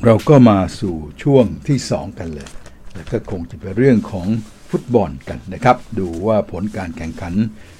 [0.04, 2.48] เราก็มาสู่ช่วงที่ 2 กันเลย
[2.94, 4.26] แล้วก็คงจะเป็นเรื่องของ
[4.70, 7.34] ฟุตบอลกันนะครับ ดูว่าผลการแข่งขัน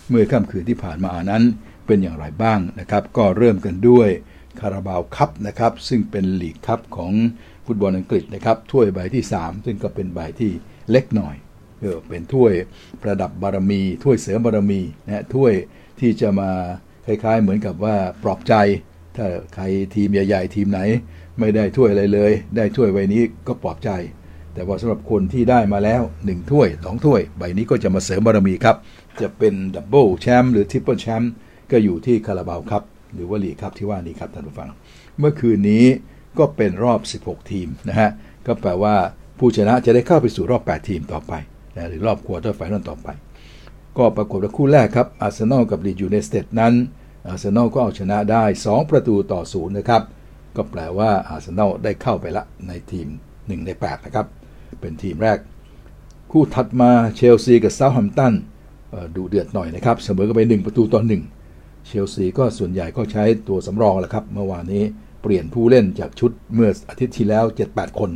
[0.09, 1.43] เมื่อค่ำคืนที่ผ่านมานั้น
[1.87, 4.09] เป็นอย่างไรบ้างนะครับ ก็เริ่มกันด้วย
[4.61, 7.13] คาราบาวคัพนะครับ ซึ่งเป็นลีกคัพของ
[7.67, 10.51] ฟุตบอลอังกฤษนะครับถ้วยใบที่ 3 ซึ่งก็เป็นใบที่
[10.91, 11.37] เล็กหน่อย
[11.81, 12.53] เออเป็นถ้วย
[13.03, 15.53] ประดับบารมี ถ้วยเสริมบารมีนะถ้วย
[16.01, 16.51] ที่จะมา
[17.07, 18.55] คล้ายๆ เหมือนกับว่าปลอบใจ
[19.17, 20.81] ถ้าใครทีมใหญ่ ๆ ทีมไหน
[21.39, 23.91] ไม่ได้ถ้วยอะไรเลย ได้ถ้วยใบนี้ก็ปลอบใจ
[24.55, 28.77] แต่ว่าสำหรับคนที่ได้มาแล้ว 1 ถ้วย 2 ถ้วย ใบนี้ก็จะมาเสริมบารมีครับ
[29.21, 31.33] จะเป็น double แชมป์หรือ triple แชมป์
[31.71, 32.83] ก็อยู่ที่คาราบาวคัพ
[33.15, 34.69] หรือว่าลีกคัพที่ว่านี้ครับท่านผู้ฟัง
[35.19, 35.85] เมื่อคืนนี้
[36.39, 38.11] ก็เป็นรอบ 16 ทีมนะฮะ
[38.47, 38.95] ก็แปลว่า
[39.39, 41.33] ผู้ชนะจะได้เข้าไปสู่รอบ 8 ทีมต่อไป
[41.77, 43.09] นะหรือรอบ quarter final ต่อไป
[43.99, 46.75] ก็ปรากฏว่าคู่แรกครับอาร์เซนอลกับลีดส์ยูไนเต็ดนั้น
[47.27, 50.03] อาร์เซนอลก็เอาชนะได้ 2 ประตูต่อศูนย์นะครับ
[50.57, 54.27] ก็แปลว่าอาร์เซนอลได้เข้าไปละในทีม 1 ใน 8 นะครับ
[54.81, 55.39] เป็นทีมแรก
[56.31, 58.35] คู่ถัดมาเชลซีกับเซาท์แฮมป์ตัน
[59.17, 61.38] ดูเดือดหน่อยนะครับ เสมอกันไป 1 ประตูต่อ1
[61.89, 64.85] เชลซีก็ส่วนใหญ่ก็ใช้ตัวสำรองแหละครับ เมื่อวานนี้
[65.23, 68.11] เปลี่ยนผู้เล่นจากชุดเมื่ออาทิตย์ที่แล้ว 7-8 คน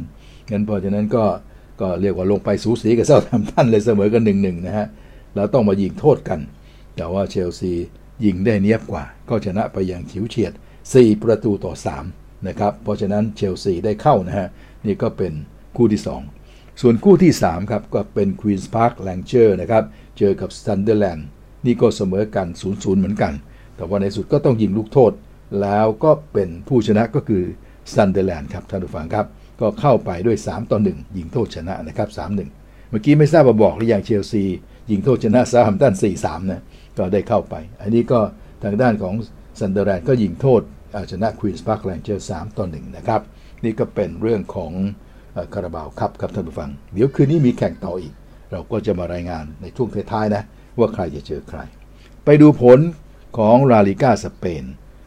[0.50, 1.24] งั้นเพราะฉะนั้นก็
[1.80, 4.86] ก็เรียกว่าลงไปสูสีกับเซาท์แฮมป์ตันเลยเสมอกันหนึ่งหนึ่งนะฮะ
[5.34, 6.40] แล้วต้องมายิงโทษกัน
[6.96, 7.72] แต่ว่าเชลซี
[8.24, 10.52] ยิงได้เนียบกว่า ก็ชนะไปอย่างฉิวเฉียด
[10.88, 11.72] 4 ประตูต่อ
[12.08, 14.48] 3 นะครับ เพราะฉะนั้นเชลซีได้เข้านะฮะ
[14.86, 15.32] นี่ก็เป็น
[15.76, 16.02] คู่ที่
[16.40, 19.84] 2 ส่วนคู่ที่ 3 ครับ ก็เป็นควีนส์ปาร์คเรนเจอร์สนะครับ
[20.18, 21.26] เจอกับซันเดอร์แลนด์
[21.66, 23.32] นี่ก็เสมอกัน 0-0 เหมือนกัน
[23.76, 25.12] แต่ว่าในที่สุดก็ต้องยิงลูกโทษ
[25.62, 27.42] แล้วก็เป็นผู้ชนะก็คือ
[27.94, 29.26] ซันเดอร์แลนด์ครับท่านผู้ฟังครับ
[29.60, 32.36] ก็เข้าไปด้วย 3 ต่อ 1 ยิงโทษชนะนะครับ 3-1
[32.90, 34.44] เมื่อกี้ไม่ทราบมาบอกหรือยังเชลซี
[34.90, 36.62] ยิงโทษชนะเซาแธมป์ตัน4-3นะ
[36.98, 38.20] ก็ได้เข้าไป อันนี้ก็
[38.64, 39.14] ทางด้านของ
[39.60, 40.62] ซันเดอร์แลนด์ก็ยิงโทษ
[41.12, 43.20] ชนะควีนส์ปาร์คเรนเจอร์ส3ต่อ1นะครับ
[43.64, 44.72] นี่ก็เป็นเรื่องของ
[45.54, 48.14] คาราบาวคัพครับท่านผู้ฟัง เดี๋ยวคืนนี้มีแข่งต่ออีก
[48.52, 50.42] เราก็จะมารายงานในช่วงท้ายๆนะ
[50.78, 51.60] ว่าใครจะเจอใคร
[52.24, 52.78] ไปดูผล
[53.36, 54.64] ของลาลีกาสเปน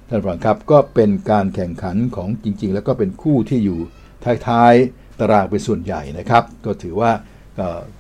[0.10, 3.80] ท่านฟังครับก็เป็นการแข่งขันของจริง ๆ แล้วก็เป็นคู่ที่อยู่
[4.48, 7.12] ท้ายๆตารางเป็นส่วนใหญ่นะครับ ก็ถือว่า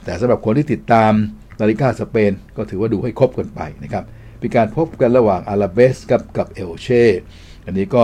[0.03, 1.11] แต่สำหรับคนที่ติดตาม
[1.59, 4.03] ลาลีกาสเปนก็ถือว่าดูให้ครบกันไปนะครับ
[4.39, 7.03] เป็นการพบกันระหว่างอลาเบสกับกับเอลเช่
[7.65, 8.03] อันนี้ก็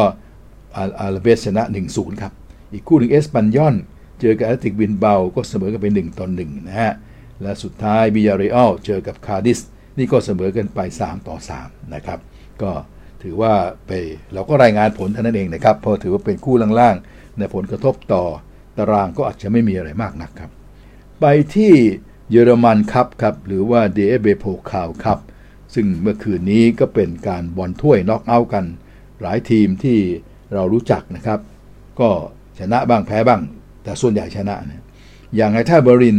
[0.78, 2.34] อลาเบสชนะ 1-0 ครับ
[2.74, 3.76] อีกคู่หนึ่งเอสปันยอน
[4.20, 6.94] เจอกับแอธเลติกบิลเบาก็เสมอกันไป1ต่อ1นะฮะ
[7.42, 9.60] และสุดท้ายบียาร์เรอัลเจอกับกาดิซ
[9.98, 12.20] นี่ก็เสมอกันไป 3 ต่อ 3 นะครับ
[12.62, 12.72] ก็
[13.24, 13.54] ถือว่า
[13.88, 13.92] ไป
[14.34, 18.24] เราก็รายงานผลเท่านั้นเองนะครับเพราะถือว่าเป็นคู่ล่างๆในผลกระทบต่อ
[18.78, 20.52] ตารางก็อาจจะไม่มีอะไรมากนักครับ
[21.20, 21.26] ไป
[21.56, 21.74] ที่
[22.30, 25.20] เยอรมันครับครับ หรือว่าเดเอฟเบโพคาลครับ
[25.74, 28.66] ซึ่งเมื่อคืนนี้ก็เป็นการบอลถ้วยน็อกเอาท์กัน
[29.22, 30.00] หลายทีมที่
[30.54, 31.40] เรารู้จักนะครับ
[32.00, 32.10] ก็
[32.60, 33.42] ชนะบ้างแพ้บ้าง
[33.84, 34.84] แต่ส่วนใหญ่ชนะนะ
[35.36, 36.18] อย่างแฮร์ธ่าเบอร์ลิน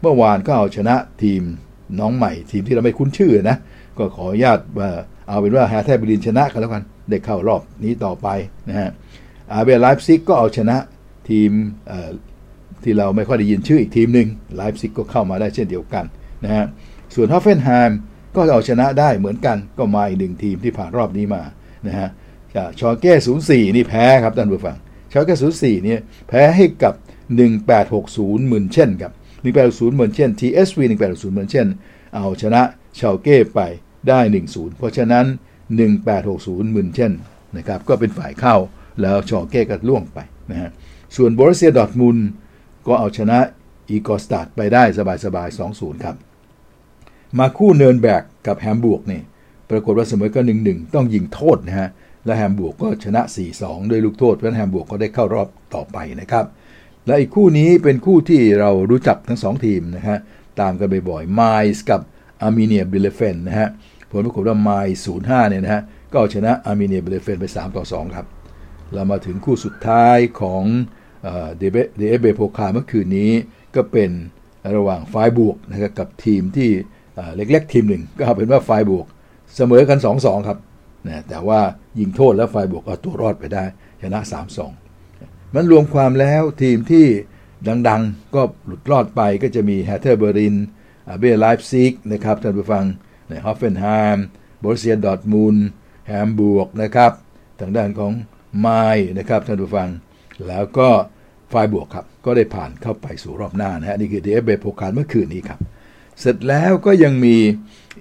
[0.00, 1.42] เมื่อวานก็เอาชนะทีม
[2.00, 3.56] น้องใหม่ทีมที่เราไม่คุ้นชื่อนะ
[3.98, 4.90] ก็ขออนุญาตว่า
[5.28, 8.28] เอาเป็นว่าแฮร์ธ่าเบอร์ลินชนะกันแล้วกันได้เข้ารอบนี้ต่อไป
[8.68, 8.90] นะฮะ
[9.52, 10.76] แอร์เบไลป์ซิกก็เอาชนะ
[11.30, 11.50] ทีม
[12.82, 16.04] ที่เราไม่ค่อยได้ยินชื่ออีกทีมหนึ่งไลป์ซิกก็เข้ามาได้เช่นเดียวกัน
[16.44, 16.64] นะฮะ
[17.14, 17.98] ส่วนฮอฟเฟนไฮม์
[18.34, 21.42] ก็เอาชนะได้เหมือนกันก็มาอีกหนึ่งทีมที่ผ่านรอบนี้มา
[21.86, 22.08] นะฮะ
[22.80, 24.76] ชาลเก้ศูนย์สี่นี่แพ้ครับท่านผู้ฟัง
[25.12, 25.96] ชาลเก้ศูนย์สี่นี่
[26.28, 26.94] แพ้ให้กับ
[27.70, 31.66] 1860หมื่นเช่นครับ 1860เหมือนเช่น TSV 1860 มึนเช่น
[32.16, 32.62] เอาชนะ
[32.98, 33.60] ชาเก้ไป
[34.08, 35.26] ได้ 1-0 เพราะฉะนั้น
[35.96, 37.12] 1860เหมื่นเช่น
[37.56, 38.56] นะครับก็เป็นฝ่ายเข้า
[39.02, 40.18] แล้วชอเก้ก็ล่วงไป
[40.50, 40.70] นะฮะ
[41.16, 42.18] ส่วนบรเซียดอทมุน
[42.86, 43.38] ก็เอาชนะ
[43.90, 44.82] อีกอสตาดไปได้
[45.24, 46.16] สบายๆ 2-0 ครับ
[47.38, 49.22] มาคู่เนินแบกกับแฮมบวกนี่
[49.70, 51.88] ปรากฏว่าเสมอก็1-1 ต้องยิงโทษนะฮะ
[52.24, 53.22] และแฮมบวกก็ชนะ
[53.56, 56.44] 4-2 ด้วยลูกโทษเพราะแฮมบวกก็ได้เข้ารอบต่อไปนะครับ
[57.08, 60.18] และอีกคู่นี้เป็นคู่ที่เรารู้จักทั้ง2ทีมนะฮะ
[60.60, 61.42] ตามกันบ่อยๆไม
[61.74, 62.00] นซ์กับ
[62.40, 63.68] อาร์มิเนียบีเลเฟลด์นะฮะ
[64.10, 64.70] ผลปรากฏว่าไม
[65.02, 68.26] นซ์05เนี่ยนะฮะ ก็เอาชนะอาร์มิเนียบีเลเฟลด์ไป 3 ต่อ 2 ครับ
[68.94, 70.62] เรามาถึงคู่สุดท้ายของ
[71.58, 71.62] เด
[72.08, 73.30] เอฟเบโพคาลเมื่อคืนนี้
[73.76, 74.10] ก็เป็น
[74.76, 76.70] ระหว่างไฟรบวร์กนะครับกับทีมที่
[77.36, 79.06] เล็กๆ ทีมหนึ่ง ก็เป็นว่าไฟรบวร์ก
[79.56, 80.58] เสมอกัน 2-2 ครับ
[81.06, 81.60] นะแต่ว่า
[81.98, 83.64] ยิงโทษแล้วไฟรบวร์กเอาตัวรอดไปได้
[84.02, 84.20] ชนะ
[84.56, 84.87] 3-2
[85.54, 87.06] มันรวมความแล้วทีมที่
[87.88, 92.84] ดังๆ ก็หลุดรอดไปก็จะมีแฮร์ธ่าเบอร์ลินแอร์เบไลป์ซิกนะครับท่านผู้ฟัง
[93.28, 94.24] ในฮอฟเฟนไฮม์
[94.62, 95.56] โบรุสเซียดอร์ทมุน
[96.06, 97.12] ด์ฮัมบวร์กนะครับ
[97.60, 98.12] ทางด้านของ
[98.60, 98.68] ไมนซ์
[99.18, 99.88] นะครับท่านผู้ฟัง
[100.46, 100.88] แล้วก็
[101.48, 105.60] ไฟรบวร์กครับ ก็ได้ผ่านเข้าไปสู่รอบหน้านะฮะนี่คือเดเอฟเบโพคาลเมื่อคืนนี้ครับ
[106.20, 107.36] เสร็จแล้วก็ยังมี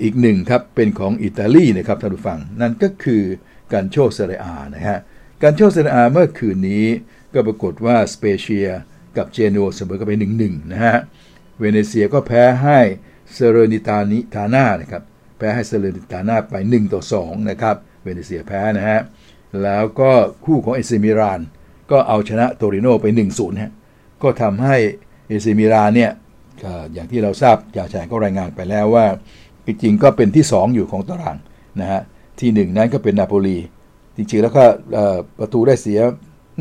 [0.02, 3.24] อีกหนึ่งครับ เป็นของอิตาลีนะครับท่านผู้ฟัง นั่นก็คือ
[3.74, 5.00] กัลโช่เซเรียอานะฮะ
[5.44, 6.86] กัลโช่เซเรียอาเมื่อคืนนี้
[7.34, 8.68] ก็ปรากฏว่าสเปเชีย
[9.18, 10.98] กับเจนัวเสมอกันไปหนึ่งหนึ่งนะฮะ
[11.60, 12.80] เวเนเซียก็แพ้ให้
[13.34, 15.04] ซาแลร์นิตานิตาน่านะครับ
[15.38, 19.00] แพ้ให้ซาแลร์นิตาน่าไป 1 ต่อ 2 นะครับ เวเนเซียแพ้นะฮะ
[19.64, 20.12] แล้วก็
[20.46, 21.42] คู่ของเอซีมิลาน
[21.92, 23.72] ก็เอาชนะโตริโนไป 1-0ฮะ
[24.24, 24.76] ก็ทำให้
[25.28, 26.12] เอซีมิลานเนี่ย
[26.94, 29.06] อย่างที่เราทราบจ่าแฉ่งก็รายงานไปแล้วว่า
[29.66, 31.38] จริงๆก็เป็นที่ 2 อยู่ของตาราง
[31.80, 32.02] นะฮะ
[32.40, 33.58] ที่ 1 นั้นก็เป็นนาโปลี
[34.16, 34.64] จริงๆแล้วก็
[35.40, 36.00] ประตูได้เสีย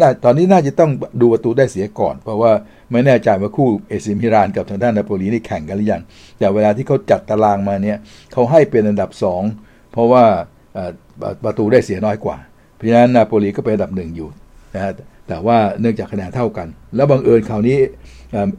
[0.01, 2.53] น่าตอนนี้น่าจะต้องดูประตูได้เสียก่อน เพราะว่า
[2.93, 6.03] ไม่แน่ใจว่าคู่เอซิมิรานกับทางด้านนาโปลีนี่แข่งกันหรือยัง
[6.39, 7.99] แต่เวลาที่เขาจัดตารางมาเนี่ย
[8.33, 9.11] เขาให้เป็นอันดับ
[9.51, 10.25] 2 เพราะว่า
[11.45, 12.37] ประตูได้เสียน้อยกว่า
[12.75, 14.29] เพราะฉะนั้นนาโปลีก็เป็นอันดับหนึ่งอยู่
[14.75, 14.93] นะฮะ
[15.29, 17.79] แต่ว่าเนื่องจากคะแนนเท่ากัน แล้วบังเอิญคราวนี้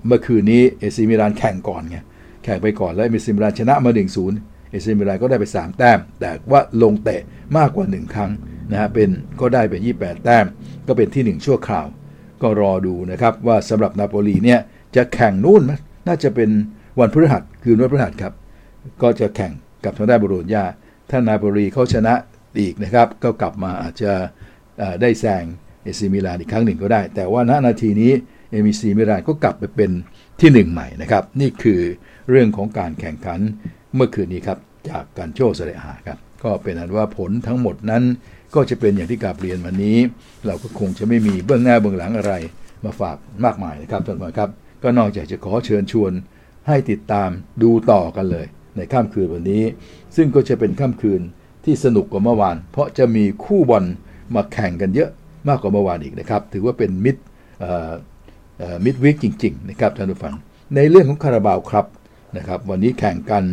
[0.08, 1.98] เมื่อคืนนี้เอซิมิรานแข่งก่อนไง
[2.44, 3.96] แข่งไปก่อนแล้วเอซีมิลานชนะมา1
[4.72, 7.22] เอซีมิลานก็ได้ไป 3 แต้ม แต่ว่าลงเตะ
[7.58, 8.32] มากกว่า 1 ครั้ง
[8.72, 10.46] นะฮะเป็นก็ได้ไป 28 แต้ม
[10.88, 11.88] ก็เป็นที่1ชั่วคราว
[12.42, 14.60] ก็รอดูนะครับว่าสำหรับนาโปลีเนี่ย
[14.96, 15.74] จะแข่งนู่นไหม
[16.08, 16.50] น่าจะเป็น
[17.00, 18.34] วันพฤหัสคืนวันพฤหัสครับ
[19.02, 19.52] ก็จะแข่ง
[19.86, 20.66] กับทางด้านโบโลญญา
[21.10, 22.14] ถ้านาโปลีเขาชนะ
[22.60, 24.12] อีกนะครับ ก็กลับมาอาจจะ
[25.02, 25.44] ได้แซง
[25.84, 28.12] เอซีมิลานอีกครั้งหนึ่งก็ได้ แต่ว่าณนาทีนี้
[28.52, 29.92] เอมิซีมิลานก็กลับไปเป็น
[30.40, 31.80] ที่หนึ่งใหม่นะครับ นี่คือ
[32.30, 33.40] เรื่องของการแข่งขัน
[33.96, 34.58] เมื่อคืนนี้ครับ
[34.90, 38.04] จากการโชว์เสดอาครับ ก็เป็นอันว่าผลทั้งหมดนั้น
[38.56, 39.98] ก็จะเป็นอย่างที่กาบเรียนวันนี้
[40.48, 42.34] เราก็คงจะไม่มีเบื้องหน้าเบื้องหลังอะไร
[42.86, 44.50] มาฝากมากมายนะครับท่านผู้ชมครับ
[44.84, 46.12] ก็นอกจากจะขอเชิญชวน
[46.68, 47.30] ให้ติดตาม
[47.64, 49.64] ดูต่อกันเลย ในค่ำคืนวันนี้
[50.16, 51.22] ซึ่งก็จะเป็นค่ำคืน
[51.66, 53.86] ที่สนุกกว่าเมื่อวาน เพราะจะมีคู่บอล
[54.36, 55.10] มาแข่งกันเยอะ
[55.50, 57.18] มากกว่าเมื่อวานอีกนะครับ ถือว่าเป็นมิด
[58.86, 60.34] มิดวิกจริง ๆ นะครับท่านผู้ฟัง
[60.76, 61.86] ในเรื่องของคาราบาวครับ
[62.38, 63.44] นะครับวันนี้แข่งกัน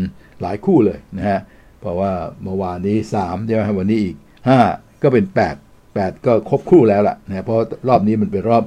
[0.42, 1.40] หลายคู่เลยนะฮะ
[1.80, 4.16] เพราะว่าเมื่อวานนี้3ใช่ไหมวันนี้อีก
[4.48, 8.62] 5 ก็เป็น 8 8 ก็ครบคู่แล้วล่ะนะเพราะรอบนี้มันเป็นรอบ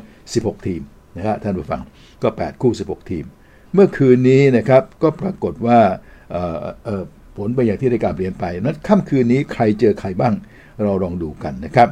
[0.46, 0.82] 16 ทีม
[1.18, 1.82] นะครับท่านผู้ฟัง
[2.24, 3.26] ก็ 8 คู่ 16 ทีม
[3.74, 5.80] เมื่อคืนนี้นะครับก็ปรากฏว่า
[7.38, 10.34] ผลไปอย่างที่ได้การเรียนไปนั้นค่ำคืนนี้ใครเจอใครบ้าง
[10.84, 11.90] เราลองดูกันนะครับ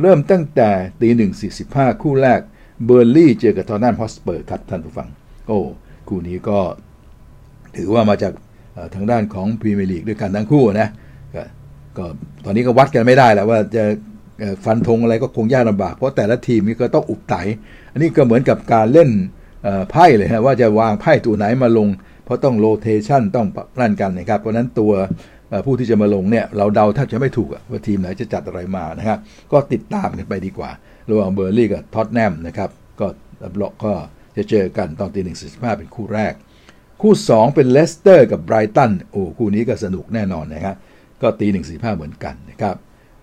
[0.00, 0.70] เริ่มตั้งแต่
[1.00, 2.40] ตีหนึ่งสี่สิบห้าคู่แรก
[2.84, 5.08] เบิร์นลี่ย์เจอกับท็อตแนมฮอตสเปอร์ครับท่านผู้ฟัง
[5.46, 5.58] โอ้
[6.08, 6.58] คู่นี้ก็
[7.76, 8.32] ถือว่ามาจาก
[8.94, 10.88] ทางด้านของพรีเมียร์ลีกด้วยกันทั้งคู่นะ
[11.98, 12.06] ก็
[12.44, 13.84] ตอนนี้ก็วัดกันไม่ได้แล้วว่าจะ
[14.64, 17.34] ฟันธงอะไรก็คงยากลำบาก เพราะแต่ละทีมนี่ก็ต้องอุบไต
[17.92, 19.10] อันนี้ก็เหมือนกับการเล่น
[19.90, 21.88] ไพ่เลยฮะว่าจะวางไพ่ตัวไหนมาลง
[22.24, 23.46] เพราะต้อง rotation ต้อง
[23.80, 24.92] นั่นกันนะครับ เพราะนั้นตัว
[25.66, 29.18] ผู้ที่จะมาลงเนี่ยเราเดาท่าจะไม่ถูกว่าทีมไหนจะจัดอะไรมานะครับ
[29.52, 30.70] ก็ติดตามกันไปดีกว่า
[31.10, 33.06] ระหว่างเบิร์นลีย์กับท็อตแนมนะครับ ก็
[33.54, 33.94] บล็อกก็
[34.36, 36.32] จะเจอกันตอนตีหนึ่งสิบห้าเป็นคู่แรก
[37.02, 40.76] คู่ 2 เป็นเลสเตอร์กับไบรตันโอ้คู่นี้ก็สนุกแน่นอนนะครับ
[41.22, 42.76] ก็ตีหนึ่งสี่ห้าเหมือนกันนะครับ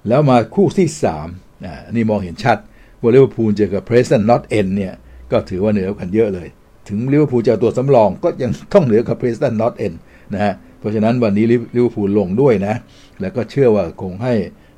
[0.08, 0.88] แล้วมาคู่ที่
[1.26, 2.58] 3อ่านี่มองเห็นชัด
[3.02, 4.94] ว่าลิเวอร์พูลเจอกับเพรสตันนอร์ทเอนด์เนี่ย
[5.32, 6.48] ก็ถือว่าเหนือกันเยอะเลย
[6.88, 9.94] ถึงลิเวอร์พูลจะตัวสำรองก็ยังต้องเหนือกับเพรสตันนอร์ทเอนด์
[10.34, 12.76] นะฮะเพราะฉะนั้นวันนี้ลิเวอร์พูลลงด้วยนะ
[13.22, 14.34] แล้วก็เชื่อว่าคงให้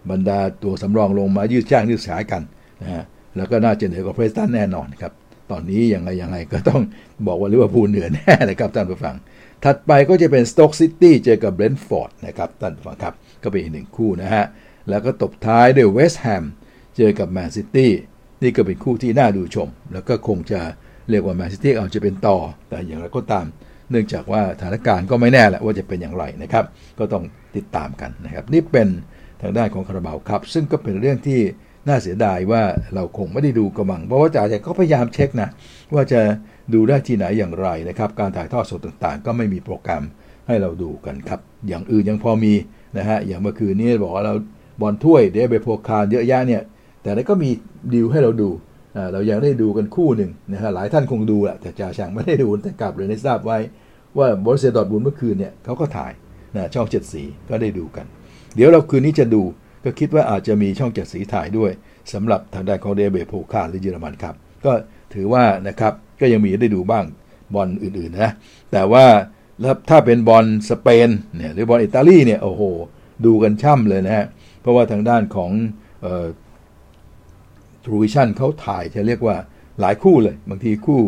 [0.10, 2.42] บรรดาตัวสำรองลงมายืดเส้นยืดสายกัน
[2.82, 3.04] นะฮะ
[3.38, 5.12] แล้วก็น่าจะเหนือกว่าเพรสตันแน่นอนครับ
[5.52, 6.82] ตอนนี้ยังไงยังไงก็ต้อง
[7.28, 9.16] บอกว่าลิเวอร์พูลเหนือแน่เลยครับท่านผู้ฟัง
[9.66, 14.46] ถัดไปก็จะเป็นสโต๊กซิตี้เจอกับเบรนท์ฟอร์ดนะครับท่านฟังครับ ก็เป็นอีกหนึ่งคู่นะฮะ
[14.90, 16.44] แล้วก็ตบท้ายด้วยเวสต์แฮม
[16.98, 17.92] เจอกับแมนซิตี้
[18.44, 20.60] นี่ก็เป็นคู่ที่น่าดูชม แล้วก็คงจะ
[21.10, 22.38] เรียกว่าแมนซิตี้อาจจะเป็นต่อ
[22.70, 23.46] แต่อย่างไรก็ตาม
[23.92, 26.66] เนื่องจากว่าสถานการณ์ก็ไม่แน่แหละว่าจะเป็นอย่างไรนะครับ
[27.00, 27.24] ก็ต้อง
[27.56, 28.88] ติดตามกันนะครับ นี่เป็น
[29.42, 31.40] ทางด้านของคาราบาวครับ ซึ่งก็เป็นเรื่องที่
[31.88, 32.64] น่าเสียดายว่า
[32.96, 35.50] เราคงไม่ได้ดูกระมัง เพราะว่าจ่าแจก็พยายามเช็คนะ
[35.94, 36.22] ว่าจะ
[36.74, 40.04] ดูได้ที่ไหนอย่างไรนะครับ การถ่ายทอดสดต่างๆ ก็ไม่มีโปรแกรม
[40.48, 42.54] ให้เราดูกันครับ อย่างอื่นยังพอมี
[42.98, 44.34] นะฮะ อย่างเมื่อคืนนี้บอกว่าเรา
[44.82, 46.62] บอลถ้วยเดบเบโพคารเยอะแยะเนี่ย
[47.04, 47.50] แต่แล้วก็มี
[47.94, 48.50] ดีลให้เราดู
[49.14, 53.58] เรายังได้ดูกันคู่หนึ่งนะฮะ หลายท่านคงดูแหละ แต่จ่าช่างไม่ได้ดูแต่กลับเลยในทราบไว้
[54.18, 56.12] ว่าบอสเซดอร์บุนเมื่อคืนเนี่ยเขาก็ถ่าย
[56.56, 58.06] นะช่องเจ็ดสีก็ได้ดูกัน
[58.56, 59.44] เดี๋ยวเราคืนนี้จะดู
[59.84, 61.72] ก็คิดว่าอาจจะมีช่องเจ็ดสีถ่ายด้วย
[62.14, 64.72] สำหรับทางด้านของเดเบโพคารหรือเยอรมันครับ ก็
[65.16, 67.06] ถือว่านะครับก็ยังมีได้ดูบ้าง
[67.54, 68.32] บอลอื่นๆนะ
[68.72, 69.06] แต่ว่า
[69.90, 72.64] ถ้าเป็นบอลสเปนเนี่ยหรือบอลอิตาลีเนี่ยโอ้โห
[73.26, 74.26] ดูกันช่ำเลยนะฮะ
[74.62, 75.52] เพราะว่าทางด้านของ
[77.86, 79.36] ทรูวิชั่นเขาถ่ายจะเรียกว่า
[79.82, 81.02] หลายคู่เลย บางทีคู่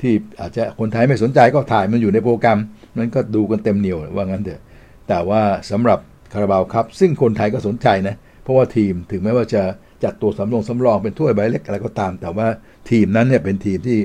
[0.00, 2.58] ที่อาจจะคนไทยไม่สนใจก็ถ่ายมันอยู่ในโปรแกรม
[2.96, 4.62] นั้นก็ดูกันเต็มเหนียวว่างั้นเถอะ
[5.08, 5.98] แต่ว่าสำหรับ
[6.32, 9.62] คาราบาวครับ ซึ่งคนไทยก็สนใจนะ เพราะว่าทีมถึงแม้ว่าจะ
[10.06, 12.46] จัดตัวสำรองสำรองเป็นถ้วยใบเล็กอะไรก็ตาม แต่ว่า
[12.90, 13.98] ทีมนั้นเนี่ยเป็นทีมที่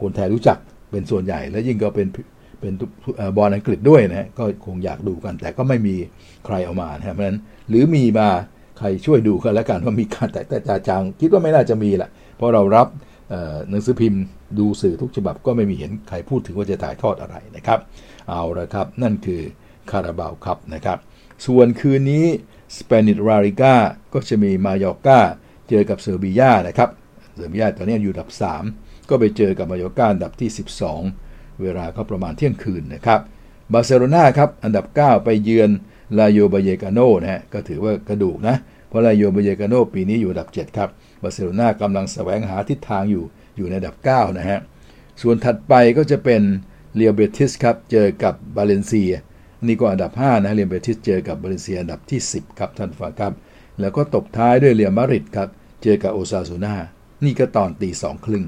[0.00, 0.58] คนไทยรู้จัก
[0.90, 2.06] เป็นส่วนใหญ่ และยิ่งก็เป็น
[2.60, 2.72] เป็น
[3.36, 5.96] บอลอังกฤษด้วยนะก็คงอยากดูกัน แต่ก็ไม่มี
[6.46, 8.28] ใครเอามานะเพราะนั้นหรือมีมา
[8.78, 12.86] ใครช่วยดูกันแล้วกันว่ามีการแต่แต่จาจางคิดว่าไม่น่าจะมีแหละเพราะเรารับ
[13.70, 14.22] หนังสือพิมพ์
[14.58, 17.78] ดูสื่อทุกฉบับก็ไม่มีเห็นใครพูดถึงว่าจะถ่ายทอดอะไรนะครับ
[18.28, 19.40] เอาละครับ นั่นคือ
[19.90, 20.98] คาราบาวครับนะครับ
[21.46, 22.24] ส่วนคืนนี้
[22.78, 23.74] สเปนิตราริก้า
[24.12, 25.20] ก็จะมีมายอร์กา
[25.68, 26.90] เจอกับเซอร์เบียนะครับ
[27.34, 28.30] เซอร์เบียตอนนี้อยู่อันดับ
[28.70, 30.50] 3 ก็ไปเจอกับมายอร์กาอันดับที่
[31.04, 33.20] 12 เวลาก็ประมาณเที่ยงคืนนะครับ
[33.72, 35.70] บาร์เซโลนาครับ อันดับ 9 ไปเยือน
[36.18, 38.56] ราโยบาเยกาโนนะฮะ ก็ถือว่ากระดูกนะ
[38.88, 40.88] เพราะราโยบาเยกาโนปีนี้อยู่อันดับ 7 ครับ
[41.22, 43.24] บาร์เซโลนากำลังแสวงหาทิศทางอยู่
[43.56, 44.58] อยู่ในอันดับ 9 นะฮะ
[45.22, 46.42] ส่วนถัดไปก็จะเป็น
[46.94, 49.12] เรอัลเบติสครับ เจอกับบาเลนเซีย
[49.66, 53.32] นี่ก็อันดับ 5 นะเรอัลเบติสเจอกับบาเลนเซียอันดับที่ 10 ครับท่านฟังครับ
[53.80, 55.48] แล้วก็ตบท้ายด้วยเรอัลมาดริดครับ
[55.82, 56.74] เจอกับโอซาซูนา
[57.24, 58.44] นี่ก็ตอนตีสองครึ่ง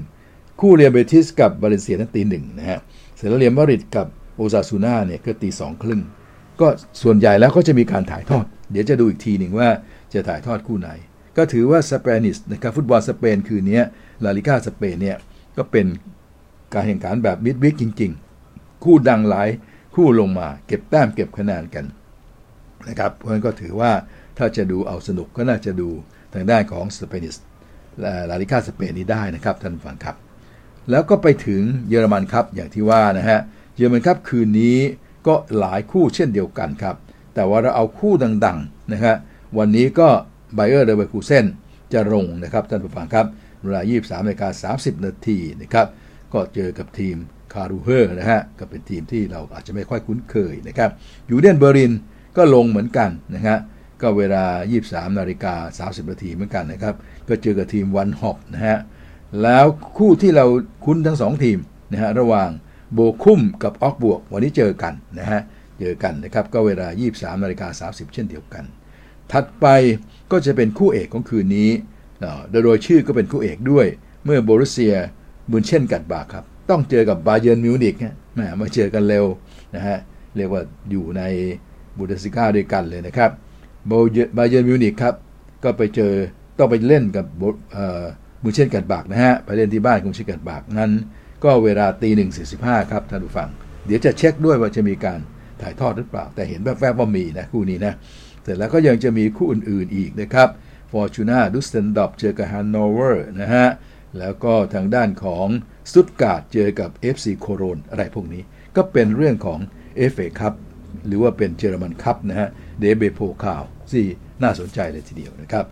[0.59, 2.79] คู่เรอัลเบติสกับบาเลนเซียนั้นตีหนึ่งนะฮะ
[3.15, 6.01] เสร็จแล้วเรอัลมาดริดกับโอซาซูนาเนี่ยก็ตีสองครึ่ง
[6.61, 6.67] ก็
[7.01, 9.69] ส่วนใหญ่แล้วก็จะมีการถ่ายทอด เดี๋ยวจะดูอีกทีหนึ่งว่า
[10.13, 10.89] จะถ่ายทอดคู่ไหน
[11.37, 13.81] ก็ถือว่า Spanish นะครับฟุตบอลสเปนคืนนี้
[14.23, 15.17] ลาลีกาสเปนเนี่ย
[15.57, 15.85] ก็เป็น
[16.73, 18.11] การแข่งขันแบบมิดวิกจริง
[18.47, 19.49] ๆ คู่ดังหลาย
[19.95, 21.85] คู่ลงมาเก็บแต้มเก็บคะแนนกัน
[22.89, 23.91] นะครับเพราะฉะนั้นก็ถือว่า
[24.37, 25.89] ถ้าจะดูเอาสนุกก็น่าจะดู
[26.33, 27.35] ทางด้านของสเปนิส
[28.29, 30.15] ลาลิก้าสเปนนี้ได้นะครับท่านฟังครับ
[30.89, 33.39] แล้วก็ไปถึงเยอรมันครับอย่างที่ว่านะฮะ
[33.75, 34.77] เยอรมันครับคืนนี้
[35.27, 36.95] ก็หลายคู่เช่นเดียวกันครับ
[37.35, 38.13] แต่ว่าเราเอาคู่
[38.45, 39.15] ดังๆนะฮะ
[39.57, 40.07] วันนี้ก็
[40.55, 41.45] ไบเออร์เดอร์เบคูเซน
[41.93, 43.25] จะลงนะครับท่านผู้ฟังครับ
[43.63, 45.87] เวลา 23นาฬิกา30 นาทีนะครับ
[46.33, 47.15] ก็เจอกับทีม
[47.53, 50.89] คาร์ลสรูเออร์นะฮะก็เป็นทีมที่เราอาจจะไม่ค่อยคุ้นเคยนะครับ
[51.29, 51.91] ยูเนียนเบอร์ลิน
[52.37, 53.57] ก็ลงเหมือนกันนะฮะ
[54.01, 54.43] ก็เวลา
[54.79, 56.95] 23นาฬิกา30นาทีเหมือนกันนะครับ
[57.27, 58.79] ก็เจอกับทีมวัลด์ฮอฟนะฮะ
[59.43, 59.65] แล้ว
[59.97, 60.45] คู่ที่เรา
[60.85, 61.57] คุ้นทั้ง 2 ทีม
[61.91, 62.49] นะฮะระหว่าง
[62.93, 65.41] โบคุมกับเอาก์สบวร์ก วันนี้เจอกันนะฮะ
[65.79, 68.63] เจอกันนะครับ ก็เวลา 23นาฬิกา30 เช่นเดียวกัน
[69.31, 69.65] ถัดไป
[70.31, 71.69] ก็จะเป็นคู่เอกของคืนนี้
[72.51, 73.87] โดยชื่อก็เป็นคู่เอกด้วย
[74.25, 74.95] เมื่อโบรุสเซีย
[75.51, 77.95] มึนเช่นกลัดบัคครับ ต้องเจอกับบาเยิร์นมิวนิก
[78.35, 79.25] แหมมาเจอกันเร็ว
[79.75, 79.97] นะฮะ
[80.37, 81.21] เรียกว่าอยู่ใน
[81.97, 83.31] บุนเดสลีกาด้วยกันเลยนะครับ
[83.91, 83.97] บา
[84.49, 85.15] เยิร์นมิวนิกครับ
[85.63, 86.13] ก็ไปเจอ
[86.57, 87.25] ต้องไปเล่นกับ
[88.43, 90.91] มึนเช่นกลัดบัคนะฮะ ไปเล่นที่บ้านของเช่นกลัดบัคนั้น
[91.43, 93.49] ก็เวลาตีหนึ่งสี่สิบห้าครับท่านผู้ฟัง
[93.85, 95.19] เดี๋ยวจะเช็คด้วยว่าจะมีการ
[95.61, 97.93] ถ่ายทอดหรือเปล่า แต่เห็นแวบๆว่ามีนะคู่นี้นะ
[98.43, 100.49] เสร็จแล้วก็ยังจะมีคู่อื่นๆอีกนะครับ
[100.91, 103.67] ฟอร์ทูน่าดุสเซลดอร์ฟเจอกับฮันโนเวอร์นะฮะ
[104.19, 105.47] แล้วก็ทางด้านของ
[105.89, 108.43] สตุตการ์ดเจอกับ FC โคโลญอะไรพวกนี้
[108.75, 109.59] ก็เป็นเรื่องของ
[109.97, 110.53] เอฟเอคัพ
[111.07, 114.05] หรือว่าเป็นเยอรมันคัพนะฮะเดเอฟเบโพคาลที่
[114.43, 115.65] น่าสนใจเลยทีเดียวนะครับ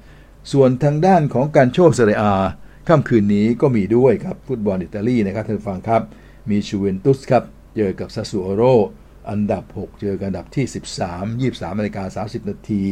[0.51, 2.24] ส่วนทางด้านของกัลโชเซเรียอา
[2.88, 6.01] ค่ำคืนนี้ก็มีด้วยครับฟุตบอลอิตาลีนะครับท่านฟังครับ
[6.49, 7.43] มียูเวนตุสครับ
[7.75, 8.63] เจอกับซาสซูโอโล
[9.30, 10.65] อันดับ 6 เจอกันอันดับที่
[11.08, 12.84] 13 23นาฬิกา30 นาที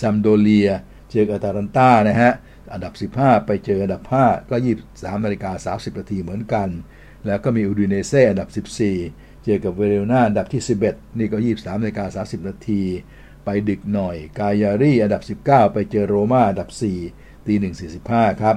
[0.00, 0.70] ซามพ์โดเรีย
[1.10, 2.32] เจอกับอาตาลันตานะฮะ
[2.72, 4.56] อันดับ 15 ไปเจออันดับ 5 ก็
[4.90, 6.68] 23นาฬิกา30 นาทีเหมือนกัน
[7.26, 8.48] แล้วก็มีอูดิเนเซ่อันดับ
[8.94, 12.82] 14 เจอกับเวโรนาอันดับที่ 11 นี่ก็ 23นาฬิกา30 นาที
[13.44, 16.68] ไปดึกหน่อย กายารีอันดับ 19 ไปเจอโรมาอันดับ
[17.08, 17.54] 4 ตี
[17.98, 18.56] 1.45 ครับ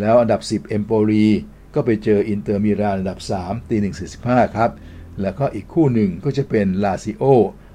[0.00, 1.26] แล้วอันดับ 10 เอมโปลี
[1.74, 3.76] ก็ไปเจออินเตอร์มิลานอันดับ 3 ตี
[4.16, 4.70] 1.45 ครับ
[5.20, 7.24] แล้วก็อีกคู่หนึ่งก็จะเป็นลาซิโอ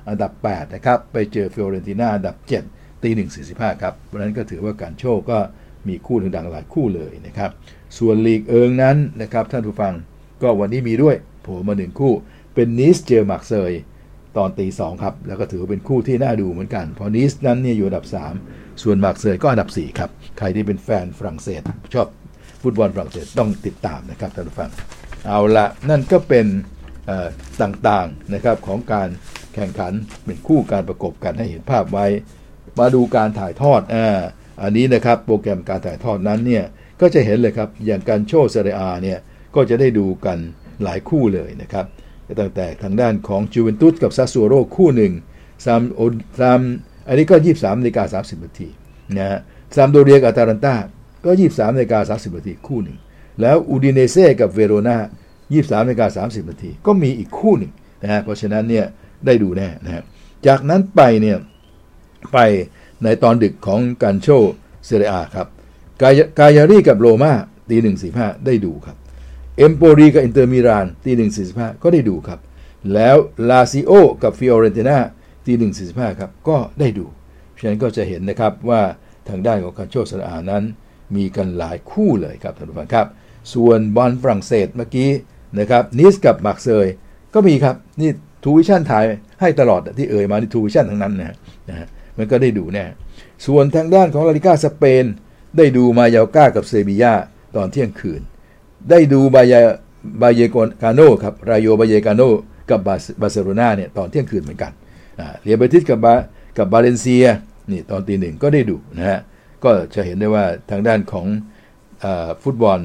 [0.10, 2.36] อันดับ 8 นะครับ ไปเจอฟิออเรนติน่าอันดับ
[2.70, 3.10] 7 ตี
[3.46, 5.40] 1.45 ครับเพราะนั้นก็ถือว่ากัลโชก็
[5.88, 7.52] มีคู่ดังๆหลายคู่เลยนะครับ
[7.98, 9.94] ส่วนลีกเอิงนั้นนะครับท่านผู้ฟัง
[10.42, 12.14] ก็วันนี้มีด้วยโผล่มาหนึ่งคู่
[12.56, 13.72] เป็นนีซเจอมาร์กเซย
[14.38, 18.06] ตอนตีสองครับ แล้วก็ถือว่าเป็นคู่ที่น่าดูเหมือนกันเพราะนีซนั้นเนี่ยอยู่อันดับ
[18.44, 21.62] 3 ส่วนมาร์กเซยก็อันดับ 4 ครับ ใครที่เป็นแฟนฝรั่งเศส
[21.94, 22.08] ชอบ
[22.62, 24.72] ฟุตบอลฝรั่งเศสต้องติดตามนะครับท่านผู้ฟัง
[25.28, 26.46] เอาละนั่นก็เป็น
[27.62, 29.10] ต่างๆนะครับของการ
[29.56, 29.94] แข่งขัน
[30.26, 32.06] เป็นคู่การประกบกันให้เห็นภาพไว้
[32.80, 34.08] มาดูการถ่ายทอดอ่า
[34.62, 36.64] อันนี้นะครับโปรแกรมการถ่ายทอดนั้นเนี่ย
[37.02, 39.20] ก็จะเห็นเลยครับอย่างกัลโชเซเรียอาเนี่ย
[39.56, 40.38] ก็จะได้ดูกัน
[40.84, 41.86] หลายคู่เลยนะครับ
[42.40, 45.14] ตั้งแต่ทางด้านของยูเวนตุสกับซาสซูโอโลคู่หนึ่ง
[45.66, 46.02] ซามโอ
[46.40, 46.62] ซาม
[47.08, 48.68] อันนี้ก็ 23นาฬิกา30นาที
[49.18, 49.40] นะฮะ
[49.76, 50.76] ซามพ์โดเรียกับอาตาลันตา
[51.26, 52.98] ก็ 23นาฬิกา30นาทีคู่หนึ่ง
[53.42, 54.98] แล้วอูดิเนเซ่กับเวโรนา
[55.42, 57.72] 23นาฬิกา30นาทีก็มีอีกคู่หนึ่ง
[58.04, 58.86] นะฮะเพราะฉะนั้นเนี่ย
[59.26, 60.04] ได้ดูแน่นะฮะ
[60.48, 61.38] จากนั้นไปเนี่ย
[62.34, 62.38] ไป
[63.04, 64.54] ในตอนดึกของกัลโช
[64.86, 65.48] เซเรียอาครับ
[66.02, 67.34] กายกายารีกับโรมา
[67.70, 68.96] ตีหนึ่งสี่ห้าได้ดูครับ
[69.58, 72.40] เอมโปลีกับอินเตอร์มิลานตีหนึ่งสี่สิบห้าก็ได้ดูครับ
[72.94, 73.16] แล้ว
[73.50, 73.92] ลาซิโอ
[74.24, 74.98] กับฟิออเรนติน่า
[75.46, 77.06] ตีหนึ่งสี่สิบห้าครับ ก็ได้ดู
[77.58, 78.82] ฉะนั้นก็จะเห็นนะครับว่า
[79.30, 80.64] ทางด้านของกัลโชเซเรียอานั้น
[81.16, 83.08] มีกันหลายคู่เลยครับท่านผู้ฟังครับ
[83.54, 85.10] ส่วนบอลฝรั่งเศสเมื่อกี้
[85.60, 86.88] นะครับนีซกับมาร์กเซย
[87.34, 88.10] ก็มีครับ นี่
[88.44, 89.06] ทรูวิชั่นส์ถ่าย
[89.42, 91.36] ให้ตลอดที่เอ่ยมานี่ทรูวิชั่นส์ทั้งนั้นนะ
[91.70, 91.88] นะ
[92.18, 92.86] มันก็ได้ดูแน่
[93.46, 95.06] ส่วนทางด้านของลาลีกาสเปน
[95.58, 97.14] ได้ดูมายอร์กากับเซบีญา
[97.56, 98.22] ตอนเที่ยงคืน
[98.90, 99.60] ได้ดูราโย
[100.22, 100.42] บาเย
[100.84, 102.22] กาโนครับราโยบาเยกาโน
[102.70, 104.72] กับบาร์เซโลนาเนี่ยตอนเที่ยงคืนเหมือนกัน
[105.44, 106.14] เรอัลเบติสกับบา
[106.58, 107.26] กับบาเลนเซีย
[107.72, 109.20] นี่ตอนตีหนึ่งก็ได้ดูนะฮะ
[109.64, 111.28] ก็จะเห็นได้ว่าทางด้านของ
[112.44, 112.80] ฟุตบอล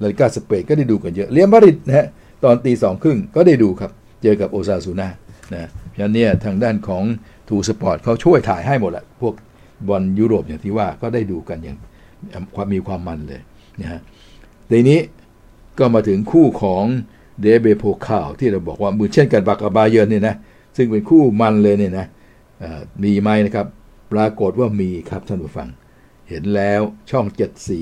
[0.00, 2.06] ลาลิกาสเปนก็ได้ดูกันเยอะเรอัลมาดริดนะฮะ
[2.44, 3.90] ตอนตีสองครึ่งก็ได้ดูครับ
[4.22, 5.08] เจอกับโอซาซูนา
[5.54, 7.04] นะฉะนั้นเนี่ยทางด้านของ
[7.48, 9.34] ทรูสปอร์ตเขาช่วยถ่ายให้หมดแหละพวก
[9.88, 11.76] บอลยุโรปอย่างที่ว่าก็ได้ดูกันอย่าง
[12.54, 13.40] ความมีความมันเลย
[13.80, 14.00] นะฮะ
[14.70, 15.00] ในนี้
[15.78, 16.84] ก็มาถึงคู่ของ
[17.40, 20.34] เดเบโพคาวที่เราบอกว่ามือเช่นกันบากาบาเยนเนี่ยนะ
[20.76, 22.06] ซึ่งเป็นคู่มันเลยเนี่ยนะ
[23.02, 23.66] มีไหมนะครับ
[24.12, 25.68] ปรากฏว่ามีครับท่านผู้ฟัง
[26.28, 26.80] เห็นแล้ว
[27.10, 27.80] ช่องเจ็ดสี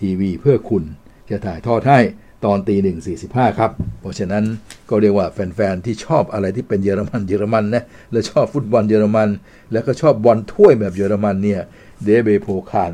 [0.00, 0.84] ทีวีเพื่อคุณ
[1.30, 2.00] จะถ่ายทอดให้
[2.44, 4.44] ตอนตีหนึ่งสี่สิบห้าครับ เพราะฉะนั้น
[4.90, 9.28] ก็เรียกว่าแฟนๆ ที่ชอบอะไรที่เป็นเยอรมันเยอรมันนะและชอบฟุตบอลเยอรมัน
[9.72, 11.60] แล้วก็ชอบ บอลถ้วยแบบเยอรมันเนี่ย
[12.04, 12.90] เดเบโพคาร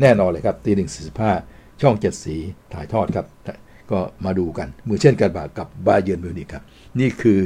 [0.00, 1.32] แน่นอนเลยครับตีหนึ่งสี่สิบห้า
[1.80, 2.36] ช่องเจ็ดสี
[2.72, 3.26] ถ่ายทอดครับ
[3.90, 6.64] ก็มาดูกันมือเช่นกันบากับบาเยิร์นมิวนิกครับ
[7.00, 7.40] นี่คือ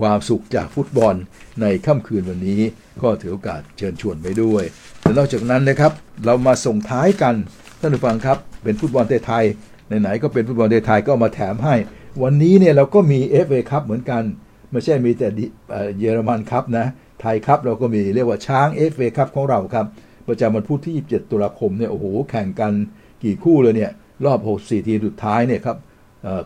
[0.00, 1.14] ความสุขจากฟุตบอล
[1.60, 2.60] ในค่ำคืนวันนี้
[3.02, 4.64] ก็ถือโอกาสเชิญชวนไปด้วย
[5.02, 5.92] และนอกจากนั้นนะครับ
[6.24, 7.34] เรามาส่งท้ายกัน
[7.80, 9.44] ท่านผู้ฟังครับ เป็นฟุตบอลไทย
[10.00, 11.74] ไหนๆก็เป็นฟุตบอลไทยก็มาแถมให้
[12.22, 14.22] วันนี้เนี่ยเราก็มี FA คัพเหมือนกัน
[14.70, 15.28] ไม่ใช่มีแต่
[15.98, 16.86] เยอรมันคัพนะ
[17.20, 19.86] ไทยคัพเราก็มีเรียกว่าช้าง FA คัพของเราครับ
[20.28, 22.72] ประจำวันพุธที่ 27 ตุลาคมเนี่ยโอ้โหแข่งกัน
[23.24, 23.92] กี่คู่เลยเนี่ย
[24.24, 25.76] รอบ 64 ทีสุดท้ายเนี่ยครับ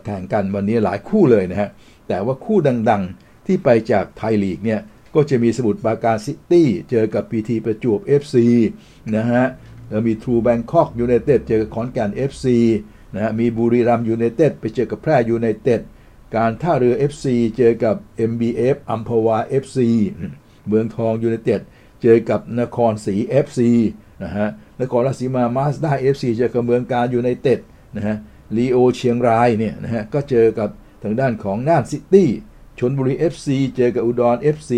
[0.05, 1.69] แข่งกันวันนี้หลายคู่เลยนะฮะ
[2.07, 2.57] แต่ว่าคู่
[2.89, 4.79] ดังๆที่ไปจากไทยลีกเนี่ย
[5.15, 8.35] ก็จะมีสมุทรปราการซิตี้เจอกับพีทีประจวบ FC
[9.15, 9.45] นะฮะ
[9.89, 12.45] แล้วมีทรูแบงคอกยูไนเต็ดเจอกับขอนแก่น FC
[13.13, 15.81] นะฮะมีบุรีรัมย์ยูไนเต็ดไปเจอกับแพร่ยูไนเต็ด
[16.35, 17.25] การท่าเรือ FC
[17.57, 17.95] เจอกับ
[18.31, 19.77] MBF อัมพวา FC
[20.67, 21.61] เมืองทองยูไนเต็ด
[22.01, 23.15] เจอกับนครศรี
[23.45, 23.59] FC
[24.23, 24.47] นะฮะ
[24.81, 27.59] นครราชสีมามาสด้า FC เจอกับเมืองกาญจน์ยูไนเต็ด
[27.97, 28.17] นะฮะ
[28.57, 30.69] ลีโอเชียงรายเนี่ยนะฮะก็เจอกับ
[31.03, 32.29] ทางด้านของน่านซิตี้
[32.79, 33.47] ชนบุรี FC
[33.77, 34.71] เจอกับอุดร FC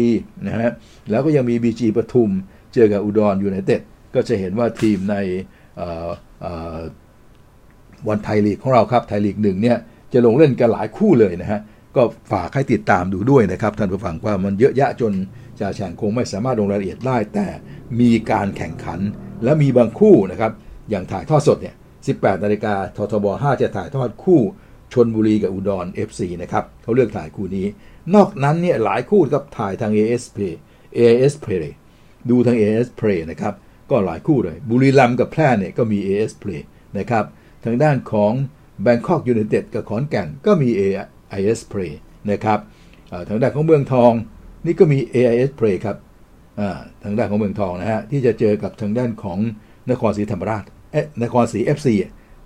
[0.47, 0.69] นะฮะ
[1.09, 2.29] แล้วก็ยังมี BG ปทุม
[2.73, 3.81] เจอกับอุดรยูไนเต็ด
[4.15, 5.15] ก็จะเห็นว่าทีมใน
[8.07, 9.77] วันไทยลีกของเราครับไทยลีกหนึ่งเนี่ย
[10.13, 11.59] จะลงเล่นกันหลายคู่เลยนะฮะ
[11.95, 15.13] ก็ฝากให้ติดตามดูด้วยนะครับ ท่านผู้ฟังว่ามันเยอะแยะจน
[15.59, 17.47] จ่าแฉงคงไม่สามารถลงรายละเอียดได้ แต่
[17.99, 18.99] มีการแข่งขัน
[19.43, 20.51] และมีบางคู่นะครับ
[20.89, 21.75] อย่างถ่ายทอดสดเนี่ย
[22.09, 24.41] 18 นาฬิกาททบ 5 จะถ่ายทอดคู่
[24.93, 27.65] ชนบุรีกับอุดร FC นะครับเขาเลือกถ่ายคู่นี้
[28.15, 30.55] นอกนั้นเนี่ยหลายคู่ครับถ่ายทาง AS Play
[30.97, 31.67] AIS Play
[32.29, 33.53] ดูทาง AIS Play นะครับ
[33.89, 36.61] ก็หลายคู่เลย บุรีรัมย์กับแพร่เนี่ยก็มี AS Play
[36.97, 37.25] นะครับ
[37.65, 38.33] ทางด้านของ
[38.85, 41.93] Bangkok United กับขอนแก่นก็มี AIS Play
[42.31, 42.59] นะครับ
[43.29, 44.13] ทางด้านของเมืองทอง
[44.65, 45.97] นี่ก็มี AIS Play ครับ
[47.03, 49.39] ทางด้านของเมืองทองนะฮะที่จะเจอกับทางด้านของ
[49.91, 51.87] นครศรีธรรมราชเอ๊ะนครศรี FC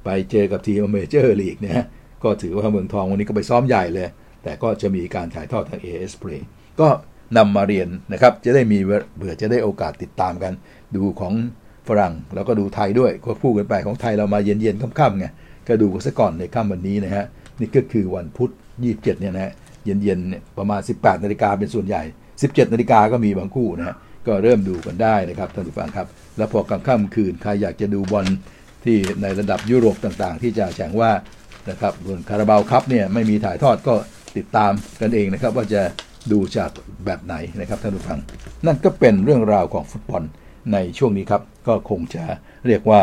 [0.03, 1.85] ไปเจอกับทีมเมเจอร์ลีกนะฮะ
[2.23, 4.07] ก็ถือว่าเมืองทองวันนี้ก็ไปซ้อมใหญ่เลย
[4.43, 6.41] แต่ก็จะมีการถ่ายทอดทาง AS Play
[6.79, 6.87] ก็
[7.37, 10.53] นำมาเรียนนะครับ จะได้มีเบื่อจะได้โอกาสติดตามกัน
[10.95, 11.33] ดูของ
[11.87, 15.25] ฝรั่งแล้วก็ดูไทยด้วยก็พูดกันไปของไทยเรามาเย็นๆค่ำๆไง
[15.67, 17.25] ก็ดูกันซะก่อนในค่ำวันนี้นะฮะ
[17.59, 19.53] นี่ก็คือวันพุธ 27เนี่ยนะฮะ
[19.85, 22.03] เย็นๆประมาณ 18นาฬิกาเป็นส่วนใหญ่
[22.41, 23.95] 17นาฬิกาก็มีบางคู่นะฮะ
[24.27, 26.07] ก็เริ่มดูกันได้นะครับท่านผู้ฟังครับ
[26.37, 28.25] แล้วพอกลางค่ำคืนใครอยากจะดูบอล
[28.85, 31.11] ที่ในระดับยุโรปต่างๆ ที่จะแข่งว่า
[31.69, 33.93] นะครับส่วนคาราบาวคัพเนี่ยไม่มีถ่ายทอดก็
[34.37, 34.71] ติดตาม
[35.01, 35.81] กันเองนะครับ ว่าจะ
[36.31, 36.69] ดูจาก
[37.05, 38.19] แบบไหนนะครับท่านผู้ฟัง
[38.65, 40.23] นั่นก็เป็นเรื่องราวของฟุตบอล
[40.73, 42.23] ในช่วงนี้ครับ ก็คงจะ
[42.67, 43.01] เรียกว่า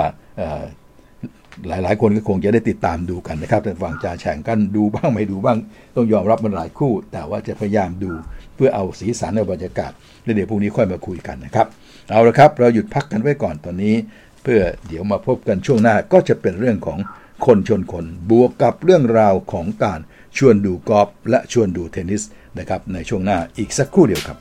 [1.69, 5.59] หลายๆ คนก็คงจะได้ติดตามดูกันนะครับท่านฟังจ่าแข่งกันดูบ้างไม่ดูบ้าง
[5.97, 8.11] ต้องยอมรับมันหลายคู่ แต่ว่าจะพยายามดู
[8.57, 9.93] เพื่อเอาสีสันในบรรยากาศ
[10.23, 11.67] แล้วเดี๋ยวพรุ่งนี้ค่อยมาคุยกันนะครับ
[12.11, 13.95] เอาละครับ เราหยุดพักกันไว้ก่อนตอนนี้
[14.43, 16.99] เพื่อเดี๋ยวมาพบกันช่วงหน้าก็จะเป็นเรื่องของ
[17.47, 20.01] คนชนคนบวกกับเรื่องราวของการ
[20.37, 22.23] ชวนดูกอล์ฟและชวนดูเทนนิส
[22.59, 24.39] นะครับในช่วงหน้าอีกสักครู่เดียวครับ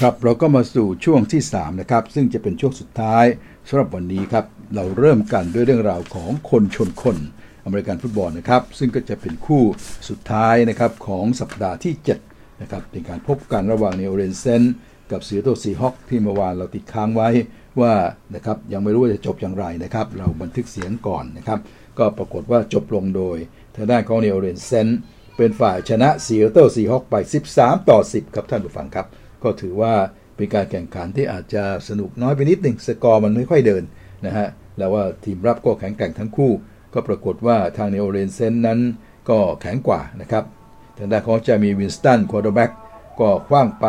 [0.00, 3.24] ครับเราก็มาสู่ช่วงที่3นะครับซึ่งจะเป็นช่วงสุดท้าย
[3.68, 4.44] สำหรับวันนี้ครับ
[4.74, 7.18] เราเริ่มกันด้วยเรื่องราวของคนชนคน
[7.64, 9.62] อเมริกันฟุตบอลนะครับ ซึ่งก็จะเป็นคู่
[10.08, 11.94] สุดท้ายนะครับของสัปดาห์ที่
[12.26, 14.62] 7นะครับเป็นการพบกันระหว่าง New Orleans Saints
[15.12, 17.28] กับ Seattle Seahawks ที่เมื่อวานเราติดค้างไว้
[17.80, 17.94] ว่า
[18.34, 21.60] นะครับยังไม่รู้ว่าจะจบอย่างไรนะครับ เราบันทึกเสียงก่อนนะครับ
[21.98, 23.36] ก็ปรากฏว่าจบลงโดย
[23.76, 24.88] ทางด้านของ New Orleans Saints
[25.36, 27.14] เป็นฝ่ายชนะ Seattle Seahawks ไป
[27.52, 29.06] 13 ต่อ 10 ครับท่านผู้ฟังครับ
[29.42, 29.94] ก็ถือว่า
[30.36, 33.82] เป็นการแข่งขันที่อาจจะสนุกน้อยไปนิดหนึ่งสกอร์มันไม่ค่อยเดิน
[34.26, 34.48] นะฮะ
[34.78, 36.52] แล้วว่าทีมรับก็แข็งแกร่งทั้งคู่
[36.94, 38.80] ก็ปรากฏว่าทาง New Orleans Saints นั้น
[39.30, 40.44] ก็แข็งกว่านะครับ
[40.98, 42.70] ทางด้านของ Jameis Winston quarterback
[43.20, 43.86] ก็ขว้างไป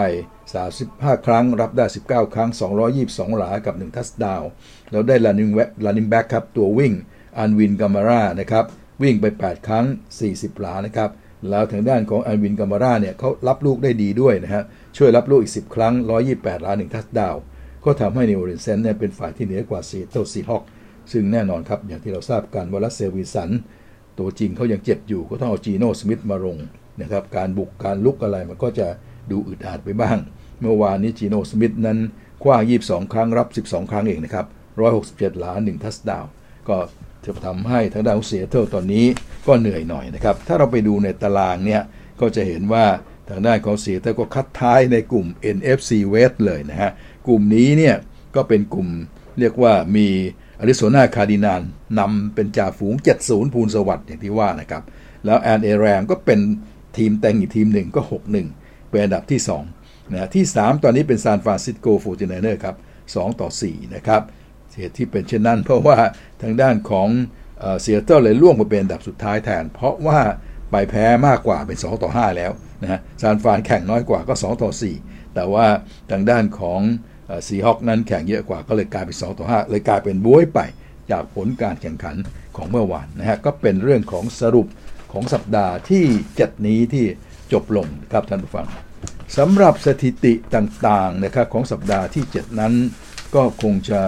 [0.63, 2.49] 35 ครั้ง รับได้ 19 ครั้ง
[2.93, 4.43] 222 หลา กับ 1 touchdown
[4.91, 5.49] แล้วได้ running
[5.86, 6.93] running back ครับ ตัววิ่ง
[7.38, 8.65] Alvin Kamara นะครับ
[9.03, 9.86] วิ่งไป 8 ครั้ง
[10.23, 11.09] 40 หลา นะครับ
[11.49, 14.63] แล้วทางด้านของ Alvin Kamara เนี่ยเขารับลูกได้ดีด้วยนะฮะ
[14.97, 15.93] ช่วยรับลูกอีก 10 ครั้ง
[16.30, 17.36] 128 หลา 1 touchdown
[17.86, 20.64] ก็ทำให้ New Orleans Saints เนี่ยเป็นฝ่ายที่เหนือกว่า Seattle Seahawks
[21.11, 23.49] ซึ่งแน่นอนครับ อย่างที่เราทราบกันว่า Russell Wilson
[24.19, 26.57] ตัวจริงเขายังเจ็บอยู่ ก็ต้องเอา Geno Smith มาลง
[27.01, 28.88] นะครับการบุกการรุกอะไรมันก็จะ
[29.32, 30.17] ดูอึดอัดไปบ้าง
[30.61, 31.99] เมื่อวานนี้ Geno Smith นั้น
[32.43, 34.45] ขว้าง22 ครั้งรับ 12 ครั้งเองนะครับ
[34.93, 36.26] 167 หลา 1 touchdown
[36.69, 36.77] ก็
[37.25, 39.05] จะทำให้ทางด้านเสียเท่าตอนนี้
[39.47, 41.82] ก็เหนื่อยหน่อยนะครับ ถ้าเราไปดูในตารางเนี่ย
[42.21, 42.86] ก็จะเห็นว่า
[43.30, 46.91] ทางด้านของเสียเท่าก็คัดท้ายในกลุ่ม NFC West เลยนะฮะ
[47.30, 47.95] กลุ่มนี้เนี่ย
[48.36, 48.88] ก็เป็นกลุ่ม
[49.39, 50.07] เรียกว่ามี
[50.60, 51.62] Arizona Cardinals
[51.99, 52.93] นำเป็นจ่าฝูง
[53.26, 54.84] 7-0 ภูลสวัสดิ์อย่างที่ว่านะครับ
[55.25, 56.39] แล้ว LA Rams ก็เป็น
[56.97, 58.01] ทีมแกร่งอีกทีมหนึ่งก็
[58.45, 59.41] 6-1 เป็นอันดับที่
[59.75, 62.75] 2นะที่ 3 ตอนนี้เป็น San Francisco 49ers ครับ
[63.07, 64.21] 2ต่อ 4 นะครับ
[64.77, 65.97] เหตุที่เป็นเช่นนั้น เพราะว่า
[66.41, 67.09] ทางด้านของ
[67.82, 70.19] เซียเตอร์เลยล่วงมาเป็นอันดับสุดท้ายแทน เพราะว่า
[70.71, 72.51] ไปแพ้มากกว่าเป็น 2 ต่อ 5 แล้ว
[72.82, 74.71] นะฮะซานฟรานแข่งน้อยกว่าก็ 2 ต่อ
[75.03, 75.65] 4 แต่ว่า
[76.11, 76.82] ทางด้านของ
[77.47, 80.59] ซีฮอคนั้นแข่งเยอะกว่าก็เลยกลายเป็น2ต่อ5เลยกลายเป็นบ้วยไป
[81.11, 82.15] จากผลการแข่งขัน
[82.57, 84.67] ของเมื่อวานนะฮะก็เป็นเรื่องของสรุป
[85.13, 86.05] ของสัปดาห์ที่
[86.38, 87.05] 7 นี้ที่
[87.53, 88.67] จบลงครับท่านผู้ฟัง
[89.38, 92.73] สำหรับสถิติต่างๆนะครับของสัปดาห์ที่ 7 นั้น
[93.36, 94.01] ก็คงจะ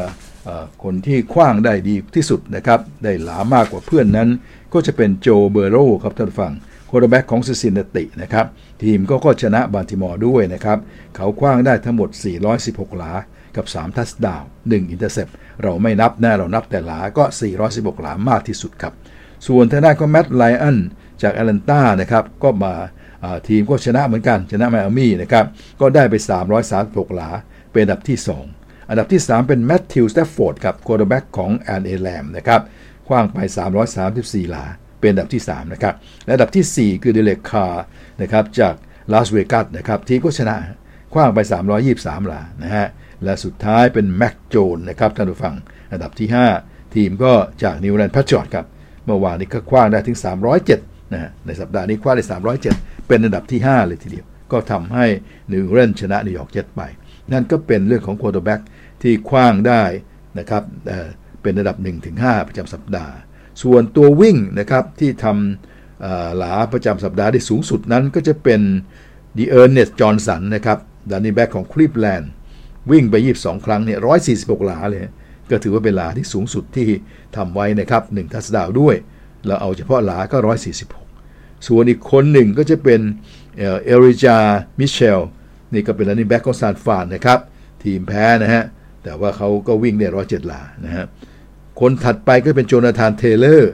[0.84, 4.30] คนที่ขว้างได้ดีที่สุดนะครับ ได้หลามากกว่าเพื่อนนั้น
[4.74, 6.54] ก็จะเป็น Joe Burrow ครับท่านผู้ฟัง
[6.92, 8.46] quarterback ของ Cincinnati นะครับ
[8.84, 10.80] ทีมก็ก็ชนะ Baltimore ด้วยนะครับ
[11.16, 12.10] เขาขว้างได้ทั้งหมด
[12.54, 13.12] 416 หลา
[13.56, 15.28] กับ 3 touchdown 1 intercept
[15.64, 17.24] เราไม่นับแน่เรานับแต่หลาก็
[17.64, 18.94] 416 หลามากที่สุดครับ
[19.48, 20.78] ส่วนทางด้านของ Matt Ryan
[21.22, 22.74] จากแอตแลนตานะครับก็มา
[23.48, 25.46] ทีมก็ชนะเหมือนกันชนะไมอามี่นะครับ
[25.82, 26.16] ก็ได้ไป
[26.66, 27.30] 336 หลา
[27.74, 28.18] เป็นอันดับที่
[28.54, 32.62] 2 อันดับที่ 3 เป็น Matthew Stafford ครับ quarterback ของ LA Rams นะครับ
[33.08, 33.38] ขว้างไป
[33.96, 34.66] 334 หลา
[35.02, 35.96] เป็นอันดับที่ 3 นะครับ
[36.26, 37.84] และอันดับที่ 4 คือ Derek Carr
[38.22, 38.76] นะครับจาก
[39.14, 40.56] ลาสเวกัสนะครับทีมก็ชนะ
[41.14, 41.40] ขว้างไป
[41.84, 42.88] 323 หลานะฮะ
[43.24, 45.56] และสุดท้ายเป็น Mac Jones นะครับท่านผู้ฟัง
[45.92, 46.28] อันดับที่
[46.62, 47.34] 5 ทีมก็
[47.64, 48.66] จาก New England Patriots ครับ
[49.06, 50.18] เมื่อวานนี้ก็ขว้างได้ถึง
[50.66, 52.26] 307นะในสัปดาห์นี้ขว้างได้
[52.66, 55.06] 307 เป็นอันดับที่ 5 เลยทีเดียว ก็ทำให้
[55.52, 56.82] New England ชนะ New York Jets ไป
[57.32, 58.62] นั่นก็เป็นเรื่องของ quarterback
[59.02, 59.84] ที่ขว้างได้
[60.40, 61.78] นะครับเป็นระดับ
[62.12, 63.14] 1-5 ประจำสัปดาห์
[63.64, 68.62] ส่วนตัววิ่งนะครับที่ทำหลาประจำสัปดาห์ได้สูงสุดนั้นก็จะเป็น
[69.38, 70.78] D'Ernest Johnson นะครับ
[71.10, 72.30] running back ของคลีฟแลนด์
[72.92, 74.00] วิ่งไป 22 ครั้งเนี่ย
[74.34, 75.02] 146 หลาเลย
[75.50, 76.88] ก็ถือว่าเป็นหลาที่สูงสุดที่
[77.36, 78.96] ทำไว้นะครับ1 touchdown ด้วย
[79.46, 80.38] เราเอาเฉพาะหลาก็
[81.02, 83.02] 146 ส่วนอีกคนหนึ่งก็จะเป็น
[83.58, 85.20] Elijah Mitchell
[85.74, 87.40] นี่ก็เป็น running back ของซานฟานนะครับ
[87.84, 88.64] ทีมแพ้นะฮะ
[89.04, 91.06] แต่ว่าเขาก็วิ่งได้ 107 หลานะฮะ
[91.82, 93.72] คนถัดไปก็เป็น Jonathan Taylor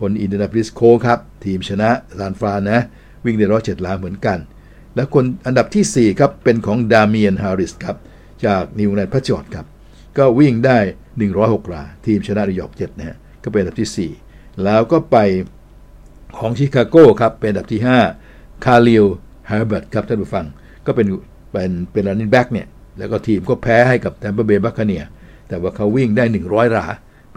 [0.00, 2.80] คนอินเดียนาโพลิสโคลต์ครับ ทีมชนะซานฟานนะ
[3.24, 4.38] วิ่งได้107หลาเหมือนกัน
[4.94, 7.96] และคนอันดับที่ 4 ครับ เป็นของ Damien Harris ครับ
[8.44, 9.66] จาก New England Patriots ครับ
[10.18, 10.78] ก็วิ่งได้
[11.24, 15.16] 106หลาทีมชนะนิวยอร์กเจ็ตนะฮะก็เป็นอันดับที่ 4 แล้วก็ไป
[16.38, 17.80] ของชิคาโก้ครับ เป็นอันดับที่
[18.22, 20.46] 5 Khalil Herbert ครับท่านผู้ฟัง
[20.86, 21.06] ก็เป็น
[21.52, 22.66] เป็นเป็น running back เนี่ย
[22.98, 25.02] แล้วก็ทีมก็แพ้ให้กับแตมเปอร์เบย์บัคเนีย
[25.48, 26.86] แต่ว่าเขาวิ่งได้ 100หลา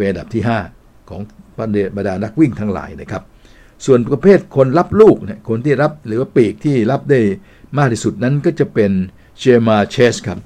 [0.02, 0.44] เป็นอันดับที่
[0.78, 1.22] 5 ของ
[1.60, 1.62] บ
[2.00, 3.24] รรดานักวิ่งทั้งหลายนะครับ
[3.86, 7.20] ส่วนประเภทคนรับลูกเนี่ยคนที่รับหรือว่าปีกที่รับได้
[7.78, 8.92] มากที่สุดนั้นก็จะเป็น
[9.40, 10.40] Ja'Marr Chase ครับ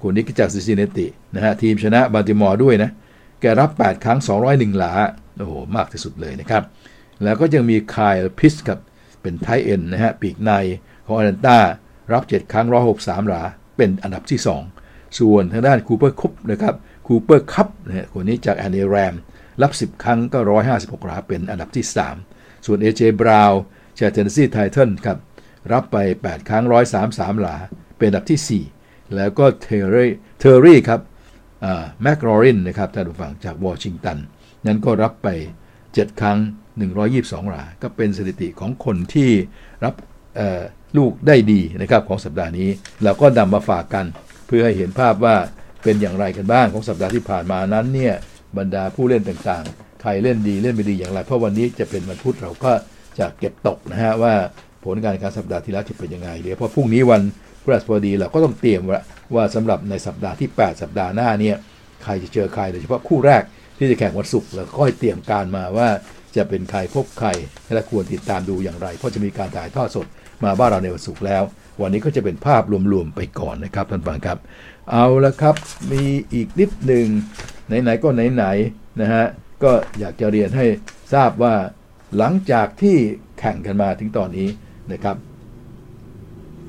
[0.00, 2.90] คนนี้ก็จากซินซินนาตินะฮะทีมชนะบัลติมอร์ด้วยนะ
[3.40, 4.92] แกรับ 8 ครั้ง 201 หลา
[5.38, 6.62] โอ้โหมากที่สุดเลยนะครับ
[7.24, 8.78] แล้วก็ยังมี Kyle Pitts ครับ
[9.22, 10.50] เป็น tight end นะฮะปีกใน
[11.06, 11.58] ของแอตแลนตา
[12.12, 12.66] รับ 7 ครั้ง
[12.98, 13.42] 163 หลา
[13.76, 14.40] เป็นอันดับที่
[14.78, 16.74] 2 ส่วนทางด้าน Cooper Kupp นะครับ
[17.12, 19.14] Cooper Kupp นะคนนี้จากแอนเอแรม
[19.62, 20.38] รับ 10 ครั้งก็
[20.72, 21.84] 156หลาเป็นอันดับที่
[22.24, 23.02] 3 ส่วน A.J.
[23.20, 23.52] Brown
[23.98, 25.18] จากเทนเนสซี Titans ครับ
[25.72, 25.96] รับไป
[26.26, 26.64] 8 ครั้ง
[27.02, 27.56] 133 หลา
[27.98, 31.00] เป็นอันดับที่ 4 แล้วก็ Terry Terry ครับ
[32.02, 34.18] McLaurin นะครับท่านผู้ฟังจากวอชิงตัน
[34.66, 35.28] นั้นก็รับไป
[35.76, 36.38] 7 ครั้ง
[36.94, 39.30] 122 หลา ก็เป็นสถิติของคนที่
[39.84, 39.94] รับ
[40.96, 42.68] ลูกได้ดีนะครับของสัปดาห์นี้
[43.02, 44.06] เราก็นำมาฝากกัน
[44.46, 45.36] เพื่อให้เห็นภาพว่า
[45.84, 48.14] เป็นอย่างไรกันบ้างของสัปดาห์ที่ผ่านมานั้นเนี่ย
[48.58, 52.72] บรรดาผู้เล่นต่างๆ ใครเล่นดีเล่นไม่ดีอย่างไร เพราะวันนี้จะเป็นวันพุธเราก็
[53.18, 54.34] จะเก็บตกนะฮะว่า
[54.84, 57.22] ผลการการสัปดาห์ที่แล้วจะเป็นยังไงเดี๋ยวพอพรุ่งนี้วัน
[57.62, 59.00] พฤหัสบดีเราก็ต้องเตรียมว่า
[59.34, 61.56] ว่าสำหรับในสัปดาห์ที่ 8 สัปดาห์หน้าเนี่ย
[62.04, 63.42] ใครจะเจอใครโดยเฉพาะคู่แรก
[63.78, 65.88] ที่จะแข่งวันศุกร์แล้วค่อยเตรียมการมาว่า
[66.36, 67.28] จะเป็นใครพบใคร
[67.74, 70.06] และควรติดตามดูอย่างไร เพราะจะมีการถ่ายทอดสด
[70.44, 71.42] มาบ้านเราในวันศุกร์แล้ว
[71.82, 72.62] วันนี้ก็จะเป็นภาพ
[72.92, 74.38] รวมๆไปก่อนนะครับท่านฟังครับ
[74.90, 75.56] เอาละครับ
[75.92, 76.02] มี
[76.32, 77.06] อีกนิดหนึ่ง
[77.66, 79.24] ไหนๆก็ไหนๆนะฮะ
[79.62, 80.66] ก็อยากจะเรียนให้
[81.14, 81.54] ทราบว่า
[82.16, 82.96] หลังจากที่
[83.38, 84.48] แข่งกันมาถึงตอนนี้
[84.92, 85.16] นะครับ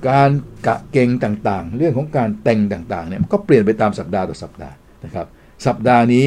[0.09, 0.29] การ
[0.67, 5.27] กะเกงต่างๆ เรื่องของการแต่งต่างๆเนี่ยก็เปลี่ยนไปตามสัปดาห์ต่อสัปดาห์นะครับ
[5.67, 6.25] สัปดาห์นี้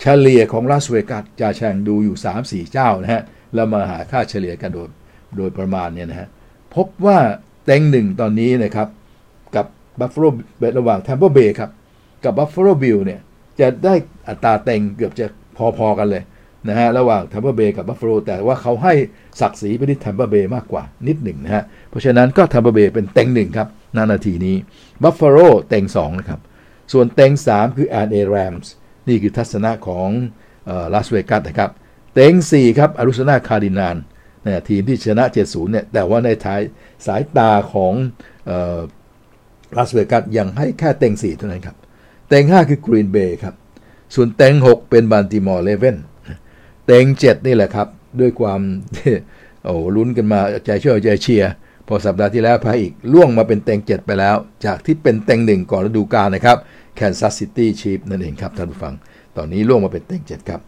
[0.00, 3.22] เฉลี่ยของลาสเวกัสจะแชงดูอยู่ 3-4 เจ้านะฮะ
[3.54, 4.88] แล้วมาหาค่าเฉลี่ยกันโดย
[5.36, 6.28] โดยประมาณเนี่ยนะฮะ
[6.74, 7.18] พบว่า
[7.64, 8.88] เต็งหนึ่งตอนนี้นะครับ
[10.00, 10.24] บัฟฟาโล
[10.78, 11.70] ระหว่างแทมเปอร์เบย์ครับ
[12.24, 13.20] กับบัฟฟาโล Bills เนี่ย
[13.60, 13.94] จะได้
[14.28, 15.26] อัตราเต็งเกือบจะ
[15.78, 16.22] พอๆกันเลย
[16.68, 18.94] นะฮะระหว่างแทมเปอร์เบย์กับบัฟฟาโลแต่ว่าเขาให้
[19.40, 24.56] ศักดิ์ศรีไปที่แทมเปอร์เบย์มากกว่านิดหนึ่งนะฮะเพราะฉะนั้นก็แทมเปอร์เบย์เป็นเต็งหนึ่งครับณ นาทีนี้
[25.02, 25.38] บัฟฟาโล
[25.68, 26.40] เต็งสองนะครับ
[26.92, 28.72] ส่วนเต็งสามคือ LA Rams
[29.08, 30.08] นี่คือทัศนะของ
[30.94, 31.70] ลาสเวกัสนะครับ
[32.14, 33.96] เต็งสี่ครับอาริโซนา Cardinals
[34.46, 36.60] นะทีมที่ชนะ 70เนี่ยแต่ว่าในท้าย
[37.06, 37.92] สายตาของ
[39.76, 41.76] ลาสเวกัสยังให้แค่เต็งสี่เท่านั้นครับ
[42.28, 43.54] เต็งห้าคือกรีนเบย์ครับ
[44.14, 45.96] ส่วนเต็งหกเป็นบันติมอร์เลเว่น
[46.86, 47.88] เต็งเจ็ดนี่แหละครับ
[48.20, 48.60] ด้วยความ
[49.64, 51.52] โอ้ลุ้นกันมาใจเชื่อใจเชียร์
[51.88, 56.56] พอสัปดาห์ที่แล้วพาอีกล่วงมาเป็นเต็งเจ็ดไปแล้ว จากที่เป็นเต็งหนึ่งก่อนฤดูกาลนะครับ
[56.96, 58.94] แคนซัสซิตี้ชีฟนั่นเองครับท่านผู้ฟัง
[59.36, 60.60] ตอนนี้ล่วงมาเป็นเต็งเจ็ดครับ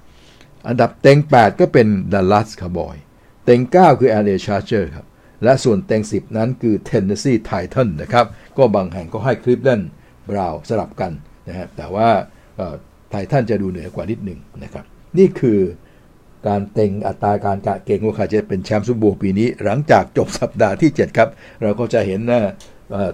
[0.68, 2.96] อันดับเต็ง 8 ก็เป็นดัลลัสคาร์บอย
[3.44, 5.06] เต็ง 9 คือ LA Chargers ครับ
[5.44, 8.26] และส่วนเต็ง 10 นั้นคือเทนเนสซี Titans นะครับ
[8.58, 9.80] ก็บางแห่งก็ให้คลีฟแลน
[10.28, 11.12] ด์ Browns สลับกัน
[11.48, 12.08] นะฮะแต่ว่า
[13.10, 14.84] Titans จะดูเหนือกว่านิดหนึ่งนะครับ
[15.18, 15.60] นี่คือ
[16.48, 21.28] การเต็งอัตราการกะเก็งว่าใครจะเป็นแชมป์ซุปเปอร์ปีนี้ หลังจากจบสัปดาห์ที่ 7 ครับ
[21.62, 22.40] เราก็จะเห็นนะ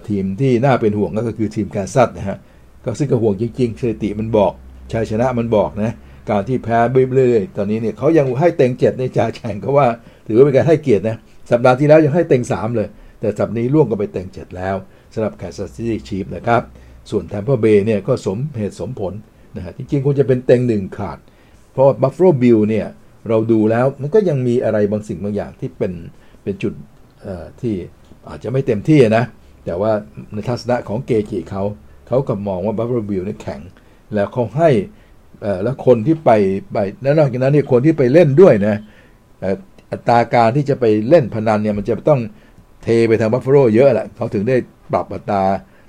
[0.09, 2.37] ทีมที่น่าเป็นห่วงก็คือทีมแคนซัสนะฮะ
[2.85, 4.51] ก็ซึ่งก็ห่วงจริงๆสถิติมันบอก
[4.91, 5.91] ชัยชนะมันบอกนะ
[6.29, 6.79] การที่แพ้
[7.15, 9.87] เรื่อยๆตอนนี้เนี่ยเขายังให้เต็งเจ็ดนี่จ่าแฉ่งก็ว่า
[10.27, 11.17] ถือว่าเป็นการให้เกียรตินะ
[11.51, 12.87] สัปดาห์ที่แล้วยังให้เต็งสามเลย
[13.19, 14.75] แต่สัปดาห์นี้ร่วงก็ไปเต็งเจ็ดแล้ว
[15.13, 16.61] สำหรับแคนซัสซิตี้ Chiefs นะครับ
[17.09, 19.13] ส่วนแทมเปอร์เบย์เนี่ยก็สมเหตุสมผล
[19.55, 21.17] นะฮะจริงๆควรจะเป็นเต็งหนึ่งขาด
[21.71, 22.87] เพราะบัฟฟ a ลบิลเนี่ย
[23.29, 25.93] เราดูแล้วมันก็ยังมีอะไรบางสิ่งบางอย่างที่เป็น
[26.43, 26.73] เป็นจุด
[27.61, 27.75] ที่
[28.29, 29.23] อาจจะไม่เต็มที่นะ
[29.65, 29.91] แต่ว่า
[30.33, 31.63] ในทัศนะของเกจิเขา
[32.07, 33.61] เขากลับมองว่าบัฟฟ a ลบิลนี่แข็ง
[34.13, 34.69] แล้วเขาให้
[35.63, 36.31] แล้วคนที่ไป
[36.73, 38.75] ไปนอกจากนั้นเนี่ยคนที่ไปเล่นด้วยนะ
[39.91, 42.21] อัตราการที่จะไปเล่นพนันเนี่ยมันจะต้อง
[42.83, 44.55] เทไปทางบัฟฟ a ลเยอะแหละเขาถึงได้
[44.93, 45.43] ปรับอัตรา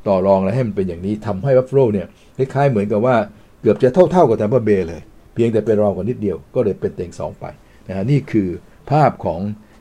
[0.07, 3.17] ต่อรองแล้วให้มันเป็นอย่างนี้ทำให้บัฟฟ a ลเนี่ยคล้ายๆเหมือนกับว่า
[3.61, 5.01] เกือบจะเท่าๆกับแทมเปอร์เบย์เลย
[5.35, 7.45] เพียงแต่เป็นรองกว่านิดเดียวก็เลยเป็นเต็งสองไป
[7.87, 8.49] นะนี่คือ
[8.91, 9.41] ภาพของ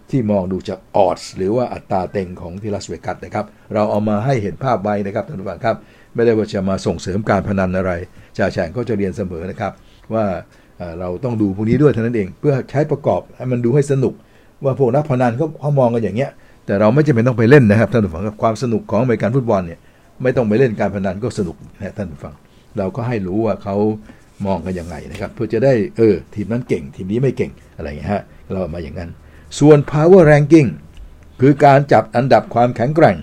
[0.10, 5.76] ที่มองดูจากออดหรือว่าอัตราเต็งของที่ลาสเวกัสนะครับ เราเอามาให้เห็นภาพไว้นะครับท่านผู้ฟังครับ
[6.16, 7.92] ไม่ได้ว่าจะมาส่งเสริมการพนันอะไร
[8.38, 9.72] จ่าแฉงก็จะเรียนเสมอนะครับ
[10.14, 10.26] ว่า
[11.00, 14.14] เราต้องดูพวกนี้ด้วยเท่านั้นเอง เพื่อใช้ประกอบให้มันดูให้สนุก
[14.64, 16.32] ว่าพวกนักพนันเขาเขามองกันอย่างเงี้ย
[16.66, 19.80] แต่เราไม่จำเป็นต้องไปเล่นนะครับท่านผู้ฟังความสนุกของอเมริกันฟุตบอลเนี่ย
[20.24, 22.34] ไม่ต้องไปเล่นการพนันก็สนุกนะท่านผู้ฟัง
[22.78, 23.76] เราก็ให้รู้ว่าเขา
[24.46, 29.10] มองกันยังไงนะครับ เพื่อจะได้เออทีมนั้นเก่ง ทีมนี้ไม่เก่งอะไรเงี้ยฮะเรามาอย่างนั้น
[29.60, 30.70] ส่วน power ranking
[31.42, 33.18] คือการจับอันดับความแข็งแกร่ง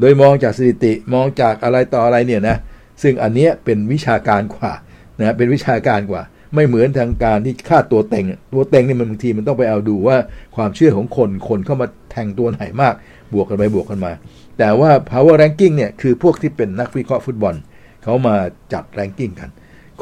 [0.00, 2.56] โดยมองจากสถิติมองจากอะไรต่ออะไรเนี่ยนะ
[3.02, 4.72] ซึ่งอันเนี้ยเป็นวิชาการกว่า
[5.18, 6.22] นะเป็นวิชาการกว่า
[6.54, 8.24] ไม่เหมือนทางการที่ค่าตัวเต็ง
[8.54, 10.16] ตัวเต็งนี่มันบางทีมันต้องไปเอาดูว่า
[10.56, 12.94] ความเชื่อของคนคนเข้ามาแทงตัวไหนมาก
[13.32, 14.12] บวกกันไปบวกกันมา
[14.58, 17.54] แต่ว่า power ranking เนี่ยคือพวกที่เป็นนักวิเคราะห์ฟุตบอล
[18.02, 18.36] เขามา
[18.72, 19.50] จัด ranking กัน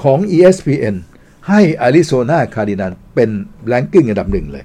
[0.03, 0.97] ของ ESPN
[1.49, 3.31] ให้อาริโซนา Cardinals เป็น
[3.73, 4.65] ranking อันดับหนึ่งเลย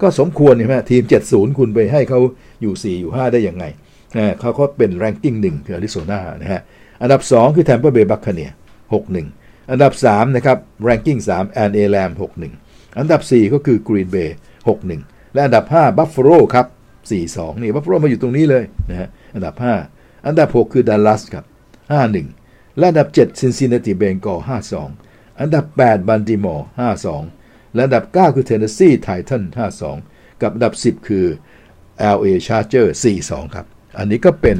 [0.00, 2.20] ก็สมควรใช่ไหมทีม 70 คุณไปให้เขา
[2.62, 3.64] อยู่ 4 อยู่ 5 ได้ยังไง
[4.38, 6.62] เขาเขาเป็น ranking 1คืออาริโซนานะฮะ
[7.02, 8.50] อันดับ 2 คือแทมเปอร์เบย์ Buccaneers
[8.94, 9.39] 61
[9.70, 12.10] อันดับ3นะครับ ranking 3 and a l a m
[12.54, 14.30] 61 อันดับ 4 ก็คือ Green Bay
[14.78, 16.66] 61 และอันดับ 5 Buffalo ครับ
[17.14, 19.54] 42 นี่บัฟฟาโลมาอยู่ตรงนี้เลยนะฮะอันดับ
[19.90, 21.44] 5 อันดับ 6 คือดัลลัสครับ
[22.10, 24.36] 51 และอันดับ 7 ซินซินนาติ Bengals
[24.88, 26.66] 52 อันดับ 8 บัลติมอร์
[27.18, 29.42] 52 และอันดับ 9 คือเทนเนสซี Titans
[29.92, 31.26] 52 กับอันดับ 10 คือ
[32.14, 32.86] LA Charger
[33.20, 33.66] 42 ครับ
[33.98, 34.58] อันนี้ก็เป็น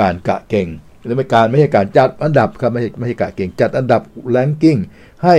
[0.00, 0.68] การกะเก็ง
[1.06, 4.02] และไม่การไม่ใช่การจัดอันดับครับไม่ใช่ไม่ใช่กะเก็งจัดอันดับ
[4.36, 4.80] ranking
[5.24, 5.36] ให้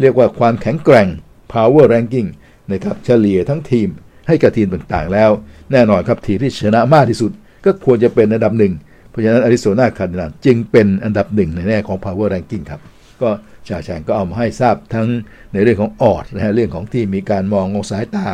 [0.00, 1.08] เรียกว่าความแข็งแกร่ง
[1.52, 2.28] power ranking
[2.70, 3.88] นะครับเฉลี่ยทั้งทีม
[4.28, 5.30] ให้กับทีมต่างๆ แล้ว
[5.72, 7.30] แน่นอนครับทีมที่ชนะมากที่สุด
[7.64, 8.72] ก็ควรจะเป็นอันดับหนึ่ง
[9.10, 12.80] เพราะฉะนั้นอาริโซนา Cardinals จึงเป็นอันดับหนึ่งในแง่ของ power ranking ครับ
[13.22, 13.30] ก็
[13.68, 15.08] จ่าแฉ่งก็เอามาให้ทราบทั้ง
[15.52, 18.28] ในเรื่องของ odds นะฮะเรื่องของที่มีการมองสายตา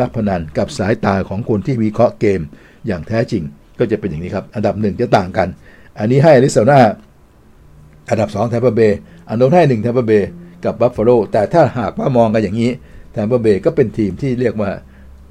[0.00, 2.40] นักพนันกับสายตาของคนที่มีวิเคราะห์เกม
[2.86, 3.42] อย่างแท้จริง
[3.78, 5.48] ก็จะเป็นอย่างนี้ครับ อันดับหนึ่งจะต่างกัน
[5.98, 6.80] อันนี้ให้อาริโซนา
[8.10, 10.28] อันดับ2แทมเปอร์เบย์อันโน้นให้1แทมเปอร์เบย์
[10.64, 12.70] กับบัฟฟาโลแต่ถ้าหากว่ามองกันอย่างนี้
[13.12, 14.70] แทมเปอร์เบย์ก็เป็นทีมที่เรียกว่า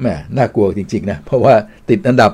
[0.02, 1.56] แม่น่ากลัวจริงๆนะเพราะว่า
[1.90, 2.32] ติดอันดับ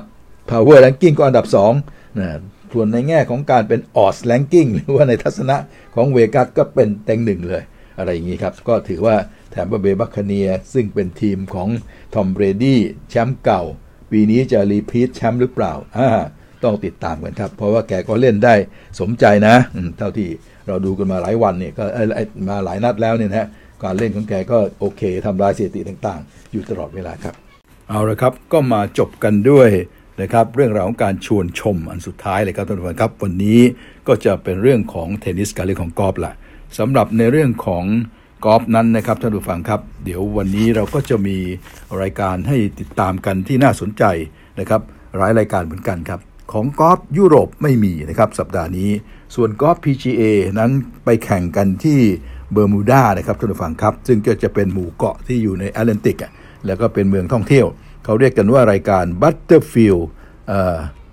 [0.50, 1.46] power ranking ก็อันดับ
[1.82, 2.28] 2นะ
[2.72, 5.56] ส่วนในแง่ของการเป็น odds ranking หรือว่าในทัศนะ
[5.94, 7.62] ของเวกัสก็เป็นเต็งหนึ่งเลย
[7.98, 9.16] อะไรอย่างนี้ครับ ก็ถือว่า
[9.50, 11.68] แถมเบย์บัคเนียซึ่งเป็นทีมของ
[12.14, 13.62] Tom Brady แชมป์เก่า
[14.10, 16.08] ปีนี้จะ repeat แชมป์หรือเปล่าอ่า
[16.64, 18.54] ต้องติดตามกันครับ เพราะว่าแกก็เล่นได้
[19.00, 19.54] สมใจนะ
[19.98, 20.28] เท่าที่
[20.66, 21.84] เราดูกันมาหลายวันเนี่ยก็
[22.48, 23.48] มาหลายนัดแล้วเนี่ยนะ
[23.82, 27.34] การเล่นของแกก็โอเคทำลายสถิติต่างๆ อยู่ตลอดเวลาครับ
[27.88, 29.68] เอาละครับก็มาจบกันด้วย
[30.20, 33.60] นะครับเรื่องราวของการชวนชมอันสุดท้ายเลยครับท่านผู้ชมครับ วันนี้
[34.08, 36.34] ก็จะเป็นเรื่องของเทนนิสกับเรื่องของกอล์ฟละ
[36.78, 37.84] สำหรับในเรื่องของ
[38.44, 41.36] กอล์ฟนั้นนะครับท่านผู้ฟังครับ เดี๋ยววันนี้เราก็จะมี
[42.02, 44.04] รายการให้ติดตามกันที่น่าสนใจ
[44.60, 44.80] นะครับ
[45.18, 46.20] หลายรายการเหมือนกันครับ
[46.52, 48.90] ของกอล์ฟยุโรปไม่มีนะครับสัปดาห์นี้
[49.34, 50.22] ส่วนกอล์ฟ PGA
[50.58, 50.70] นั้น
[51.04, 52.00] ไปแข่งกันที่
[52.52, 56.18] เบอร์มูดานะครับท่านผู้ฟังครับ ซึ่งก็จะเป็นหมู่เกาะที่อยู่ในแอตแลนติก
[56.66, 57.66] แล้วก็เป็นเมืองท่องเที่ยว
[58.04, 60.02] เขาเรียกกันว่ารายการ Butterfield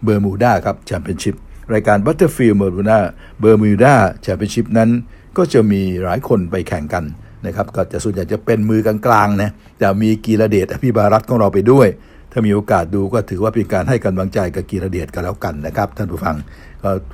[0.03, 1.35] เบอร์มูดาครับแชมเปี้ยนชิพ
[1.73, 2.99] รายการ Butterfield เบอร์มูดา
[3.39, 4.89] เบอร์มูดาแชมเปี้ยนชิพนั้น
[5.37, 7.03] ก็จะมีหลายคนไปแข่งกัน
[7.45, 11.87] นะครับก็จะส่วนใหญ่จะเป็นมือกลางๆนะแต่มีกีรเดชอภิบารัตของเราไปด้วย
[12.31, 16.35] ถ้ามีโอกาสดูก็ถือว่าเป็นการให้กำลังใจกับกีรเดชกันแล้วกันนะครับท่านผู้ฟัง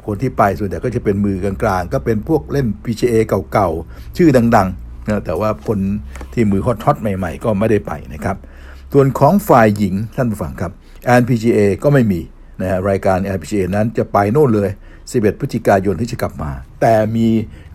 [0.05, 3.16] คนที่ไปส่วนใหญ่ก็จะเป็นมือกลางๆ ก็เป็นพวกเล่น PGA
[3.51, 5.80] เก่าๆ ชื่อดังๆนะแต่ว่าคน
[6.34, 8.38] ที่มือฮอตๆใหม่ ๆ ก็ไม่ได้ไปนะครับ
[8.93, 10.72] ส่วนของฝ่ายหญิงท่านผู้ฟังครับ
[11.20, 12.22] NPGA ก็ไม่มี
[12.61, 14.70] นะฮะรายการ NPGA นั้นจะไปโน่นเลย
[15.05, 16.51] 11 พฤศจิกายนที่จะกลับมา
[16.82, 17.28] แต่มี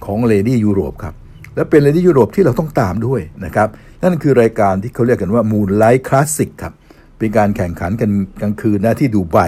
[0.04, 1.14] ของเลดี้ยุโรปครับ
[1.54, 3.68] และเป็นเลดี้ยุโรปที่เราต้องตามด้วยนะครับ
[4.02, 6.72] นั่นคือรายการที่เขาเรียกกันว่า Moonlight Classic ครับ
[7.20, 8.10] เป็นการแข่งขันกัน
[8.42, 9.38] กลางคืนนะที่ดูไบ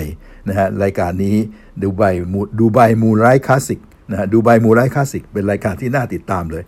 [0.48, 1.36] นะฮะรายการนี้
[1.82, 2.02] ดูไบ
[2.58, 6.62] ดูไบ Moonlight Classic นะฮะดูไบ Moonlight Classic เป็นรายการที่น่าติดตามเลย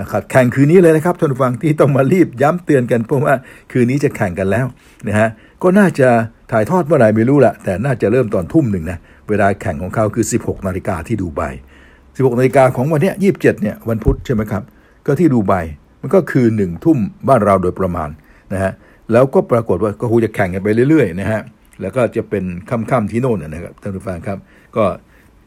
[0.00, 3.34] นะครับแข่งคืนนี้เลยนะครับท่านผู้ฟังที่ต้องมารีบย้ำเตือนกันเพราะว่า
[3.72, 4.66] คืนนี้จะแข่งกันแล้ว
[5.08, 5.28] นะฮะ
[5.62, 6.08] ก็น่าจะ
[6.52, 11.40] ถ่ายทอดเมื่อไหร่ไม่รู้ละแต่น่าจะเริ่มตอนทุ่มหนึ่งนะเวลาแข่งของเขาคือ 16 นาฬิกาที่ดูไบ
[11.88, 14.62] 16นาฬิกาของวันเนี้ย27เนี่ยวันพุธใช่ไหมครับ
[15.06, 15.52] ก็ที่ดูไบ
[16.00, 18.08] มันก็คือหนึ่งทุ่มบ้านเราโดยประมาณ
[18.52, 18.72] นะฮะ
[19.12, 21.40] แล้วก็ปรากฏว่าก็คงจะแข่งกันไปเรื่อยๆนะฮะ
[21.80, 24.38] แล้วก็จะเป็นค่ำๆที่โน่นนะครับท่านผู้ฟังครับ
[24.76, 24.84] ก็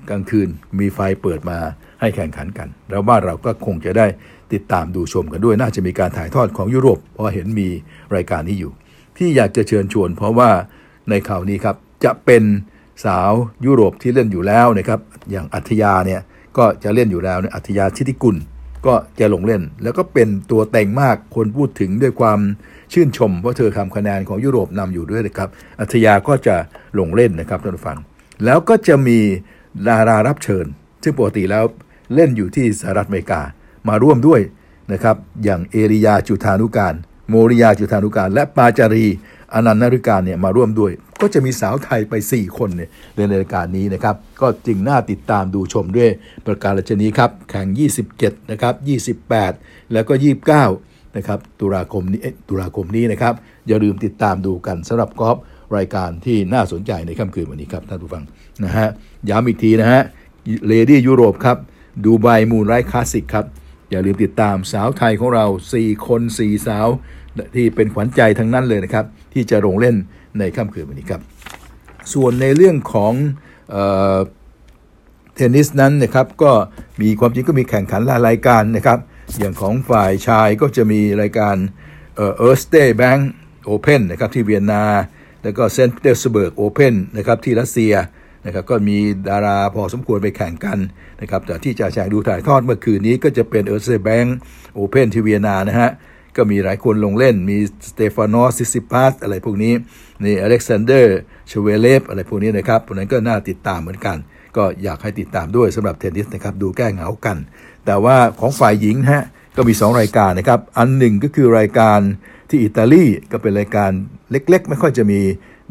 [0.10, 0.48] กลางคืน
[0.80, 1.58] มีไฟเปิดมา
[2.02, 4.06] ให้แข่งขันกัน แล้วบ้านเราก็คงจะได้
[4.54, 7.68] ติดตามดูชมกันด้วย น่าจะมีการถ่ายทอดของยุโรป เพราะเห็นมี
[8.16, 8.72] รายการนี้อยู่
[9.18, 10.50] ที่อยากจะเชิญชวน เพราะว่า
[11.10, 12.44] ในข่าวนี้ครับจะเป็น
[13.06, 13.32] สาว
[13.66, 15.00] ยุโรปที่เล่นอยู่แล้วนะครับ
[15.32, 16.22] อย่างอัธยาเนี่ย
[16.58, 18.38] ก็จะเล่นอยู่แล้วเนี่ยอัธยาชิติกุล
[18.86, 22.40] ก็จะลงเล่น แล้วก็เป็นตัวเต็งมากคนพูดถึงด้วยความ
[22.94, 26.56] ชื่นชมเพราะเธอทำคะแนนของยุโรปนำอยู่ด้วยนะครับ อัธยาก็จะ
[27.00, 27.98] ลงเล่นนะครับท่านผู้ฟัง
[28.46, 29.20] แล้วก็จะมี
[29.88, 30.66] ดารารับเชิญ
[31.04, 31.64] ซึ่งปกติแล้ว
[32.16, 33.42] เล่นอยู่ที่สหรัฐอเมริกา
[33.90, 34.42] มาร่วมด้วย
[34.94, 36.94] นะครับ อย่างเอริยาจุธานุการ
[37.30, 39.06] โมริยาจุธานุการ และปาจารี
[39.54, 46.10] อนันต์นริการเนี่ยมาร่วมด้วย ก็จะมีสาวไทยไป 4 คนเนี่ยในรายการนี้นะครับ ก็จึงน่าติดตามดูชมด้วย
[46.46, 47.68] ประการชนีครับ แข่ง
[48.10, 48.74] 27 นะครับ
[49.34, 50.14] 28 แล้วก็
[50.56, 53.34] 29 นะครับตุลาคมนี้ตุลาคมนี้นะครับ
[53.68, 55.38] อย่าลืมติดตามดูกันสำหรับกอล์ฟ
[55.78, 58.24] รายการที่น่าสนใจในค่ำคืนวันนี้ครับท่านผู้ฟัง
[58.64, 58.88] นะฮะ
[59.30, 60.02] ย้ำอีกทีนะฮะ
[60.68, 61.58] เลดี้ยุโรปครับ
[62.06, 63.46] ดูไบ Moonlight Classic ครับ
[63.92, 65.46] อย่าลืมติดตามสาวไทยของเรา
[65.76, 66.88] 4 คน 4 สาว
[67.56, 69.96] ที่เป็นขวัญใจทั้งนั้นเลยนะครับ ที่จะลงเล่น
[70.40, 71.22] ในค่ำคืนวันนี้ครับ
[72.14, 73.14] ส่วนในเรื่องของ
[75.36, 76.52] เทนนิสนั้นนะครับก็
[77.02, 79.00] มีความจริงก็มีแข่งขันหลายรายการนะครับ
[79.40, 81.56] อย่างของฝ่ายชายก็จะมีรายการ
[82.16, 84.84] Erste Bank Open นะครับที่เวียนนา
[85.44, 87.94] แล้วก็เซนต์ปีเตอร์สเบิร์ก Open นะครับที่รัสเซีย
[88.46, 88.98] นะครับก็มี
[89.30, 90.80] ดาราพอสมควรไปแข่งกัน
[91.22, 95.90] นะครับแต่ที่จ่าแฉ่งดูถ่ายทอดเมื่อคืนนี้ก็จะเป็น Erste Bank Open ที่เวียนนานะฮะ
[96.38, 97.58] ก็มีหลายคนลงเล่นมี
[97.90, 99.74] สเตฟานอสซิซิปัสอะไรพวกนี้
[100.24, 101.18] นี่อเล็กซานเดอร์
[101.52, 104.18] ซเวเรฟอะไรพวกนี้นะครับพวกนั้นก็น่าติดตามเหมือนกัน
[104.58, 107.38] ก็อยากให้ติดตามด้วยสำหรับเทนนิสนะครับ ดูแก้เหงากัน
[107.86, 109.24] แต่ว่าของฝ่ายหญิงฮะ
[109.56, 112.00] ก็มี 2 รายการนะครับ อันหนึ่งก็คือรายการ
[112.50, 113.90] ที่อิตาลีก็เป็นรายการ
[114.32, 115.20] เล็ก ๆ ไม่ค่อยจะมี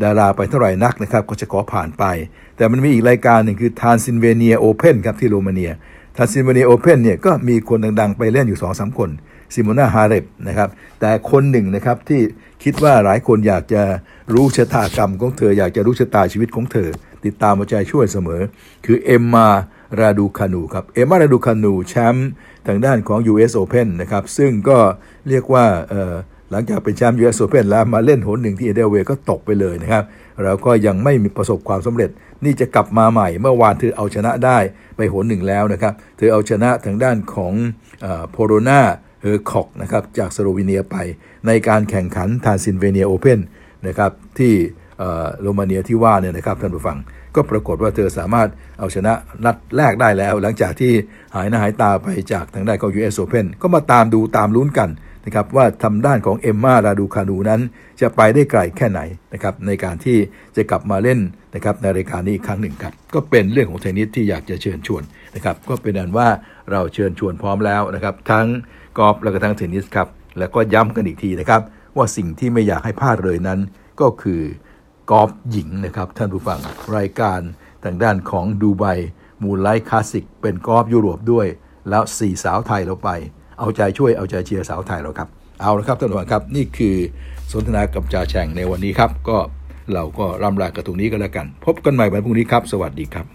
[0.03, 2.05] ดาราไปเท่าไหร่นักนะครับ ก็จะขอผ่านไป
[2.57, 5.73] แต่มันมีอีกรายการหนึ่งคือ Transylvania Open ครับที่โรมาเนีย
[6.17, 9.11] Transylvania Open เนี่ยก็มีคนดัง ๆ ไปเล่นอยู่2อสคน
[9.55, 10.69] ซิโมนาฮาเลปนะครับ
[11.01, 12.21] แต่คนหนึ่งนะครับที่
[12.63, 13.83] คิดว่าหลายคนอยากจะ
[14.35, 16.89] รู้ชะตากรรมของเธอ อยากจะรู้ชะตาชีวิตของเธอ
[17.25, 18.41] ติดตามเอาใจช่วยเสมอ
[18.85, 19.49] คือเอมมา
[19.99, 22.29] ราดูคานูครับเอมมาราดูคานูแชมป์
[22.67, 24.79] ทางด้านของ US Open นะครับ ซึ่งก็
[25.29, 25.65] เรียกว่า
[26.51, 30.05] หลังจากเป็นแชมป์ US Open แล้วมาเล่นหนหนึ่งที่ Indian Wells ก็ตกไปเลยนะครับ
[30.45, 32.11] แล้วก็ยังไม่มีประสบความสำเร็จ
[32.45, 34.59] นี่จะกลับมาใหม่ เมื่อวานเธอเอาชนะได้
[34.97, 37.55] ไปหนหนึ่งแล้วนะครับ เธอเอาชนะทางด้านของ
[38.31, 38.81] โพโลนา
[39.23, 40.97] เฮอร์คอกนะครับจากสโลวีเนียไป
[41.47, 43.41] ในการแข่งขัน Transylvania Open
[43.87, 44.53] นะครับที่
[45.41, 46.99] โรมาเนียที่ว่าเนี่ยนะครับท่านผู้ฟัง
[47.35, 49.13] ก็ปรากฏว่าเธอสามารถเอาชนะ
[49.45, 50.93] นัดแรกได้แล้ว หลังจากที่
[51.35, 54.91] หายหน้าหายตาไปจากทางด้านของ US Open ก็มาตามดูตามลุ้นกัน
[55.27, 57.61] นะครับว่าทำด้านของเอมมาราดูคานูนั้น
[58.01, 59.01] จะไปได้ไกลแค่ไหน
[59.33, 60.17] นะครับในการที่
[60.57, 61.19] จะกลับมาเล่น
[61.55, 65.03] นะครับในรายการนี้อีกครั้งหนึ่งครับ ก็เป็นเรื่องของเทนนิสที่อยากจะเชิญชวน
[65.35, 66.29] นะครับก็เป็นอันว่า
[66.71, 68.47] เราเชิญชวนพร้อมแล้วนะครับทั้ง
[68.99, 70.09] กอล์ฟและก็ทั้งเทนนิสครับ
[70.39, 71.63] แล้วก็ย้ำกันอีกทีนะครับ
[71.97, 73.61] ว่าสิ่งที่ไม่อยากให้พลาดเลยนั้น
[74.01, 74.41] ก็คือ
[75.11, 76.59] กอล์ฟหญิงนะครับ ท่านผู้ฟัง
[76.97, 77.41] รายการ
[77.85, 78.85] ทางด้านของดูไบ
[79.43, 81.47] มูลไลท์คลาสสิกเป็นกอล์ฟยุโรปด้วย
[81.91, 83.11] แล้วสี่สาวไทยเราไป
[83.59, 85.29] เอาใจช่วยเอาใจเชียร์สาวไทยเราครับ
[85.61, 86.97] เอาละครับท่านผู้ฟังครับ นี่คือ
[87.53, 89.39] สนทนากับจ่าแฉ่งในวันนี้ครับ ก็
[89.95, 93.27] เราก็ร่ำลากันตรงนี้ก็แล้วกัน พบกันใหม่วันพรุ่งนี้ครับ สวัสดีครับ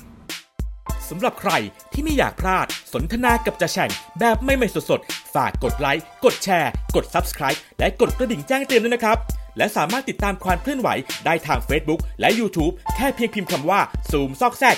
[1.10, 1.52] สำหรับใคร
[1.94, 9.18] ที่ไม่อยากพลาดสนทนากับจ่าแฉ่งแบบไม่ไม่สดๆฝากกดไลค์กดแชร์ กด Subscribe และกดกระดิ่งแจ้งเตือนด้วยนะครับ
[9.58, 10.90] และสามารถติดตามความเคลื่อนไหว
[11.26, 13.80] ได้ทาง Facebook และ YouTube แค่เพียงพิมพ์คำว่า
[14.12, 14.78] ซูมซอกแซก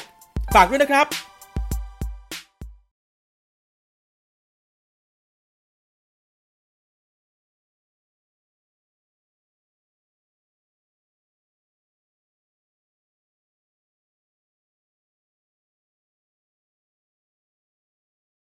[0.53, 1.07] ฝากด้วยนะครับ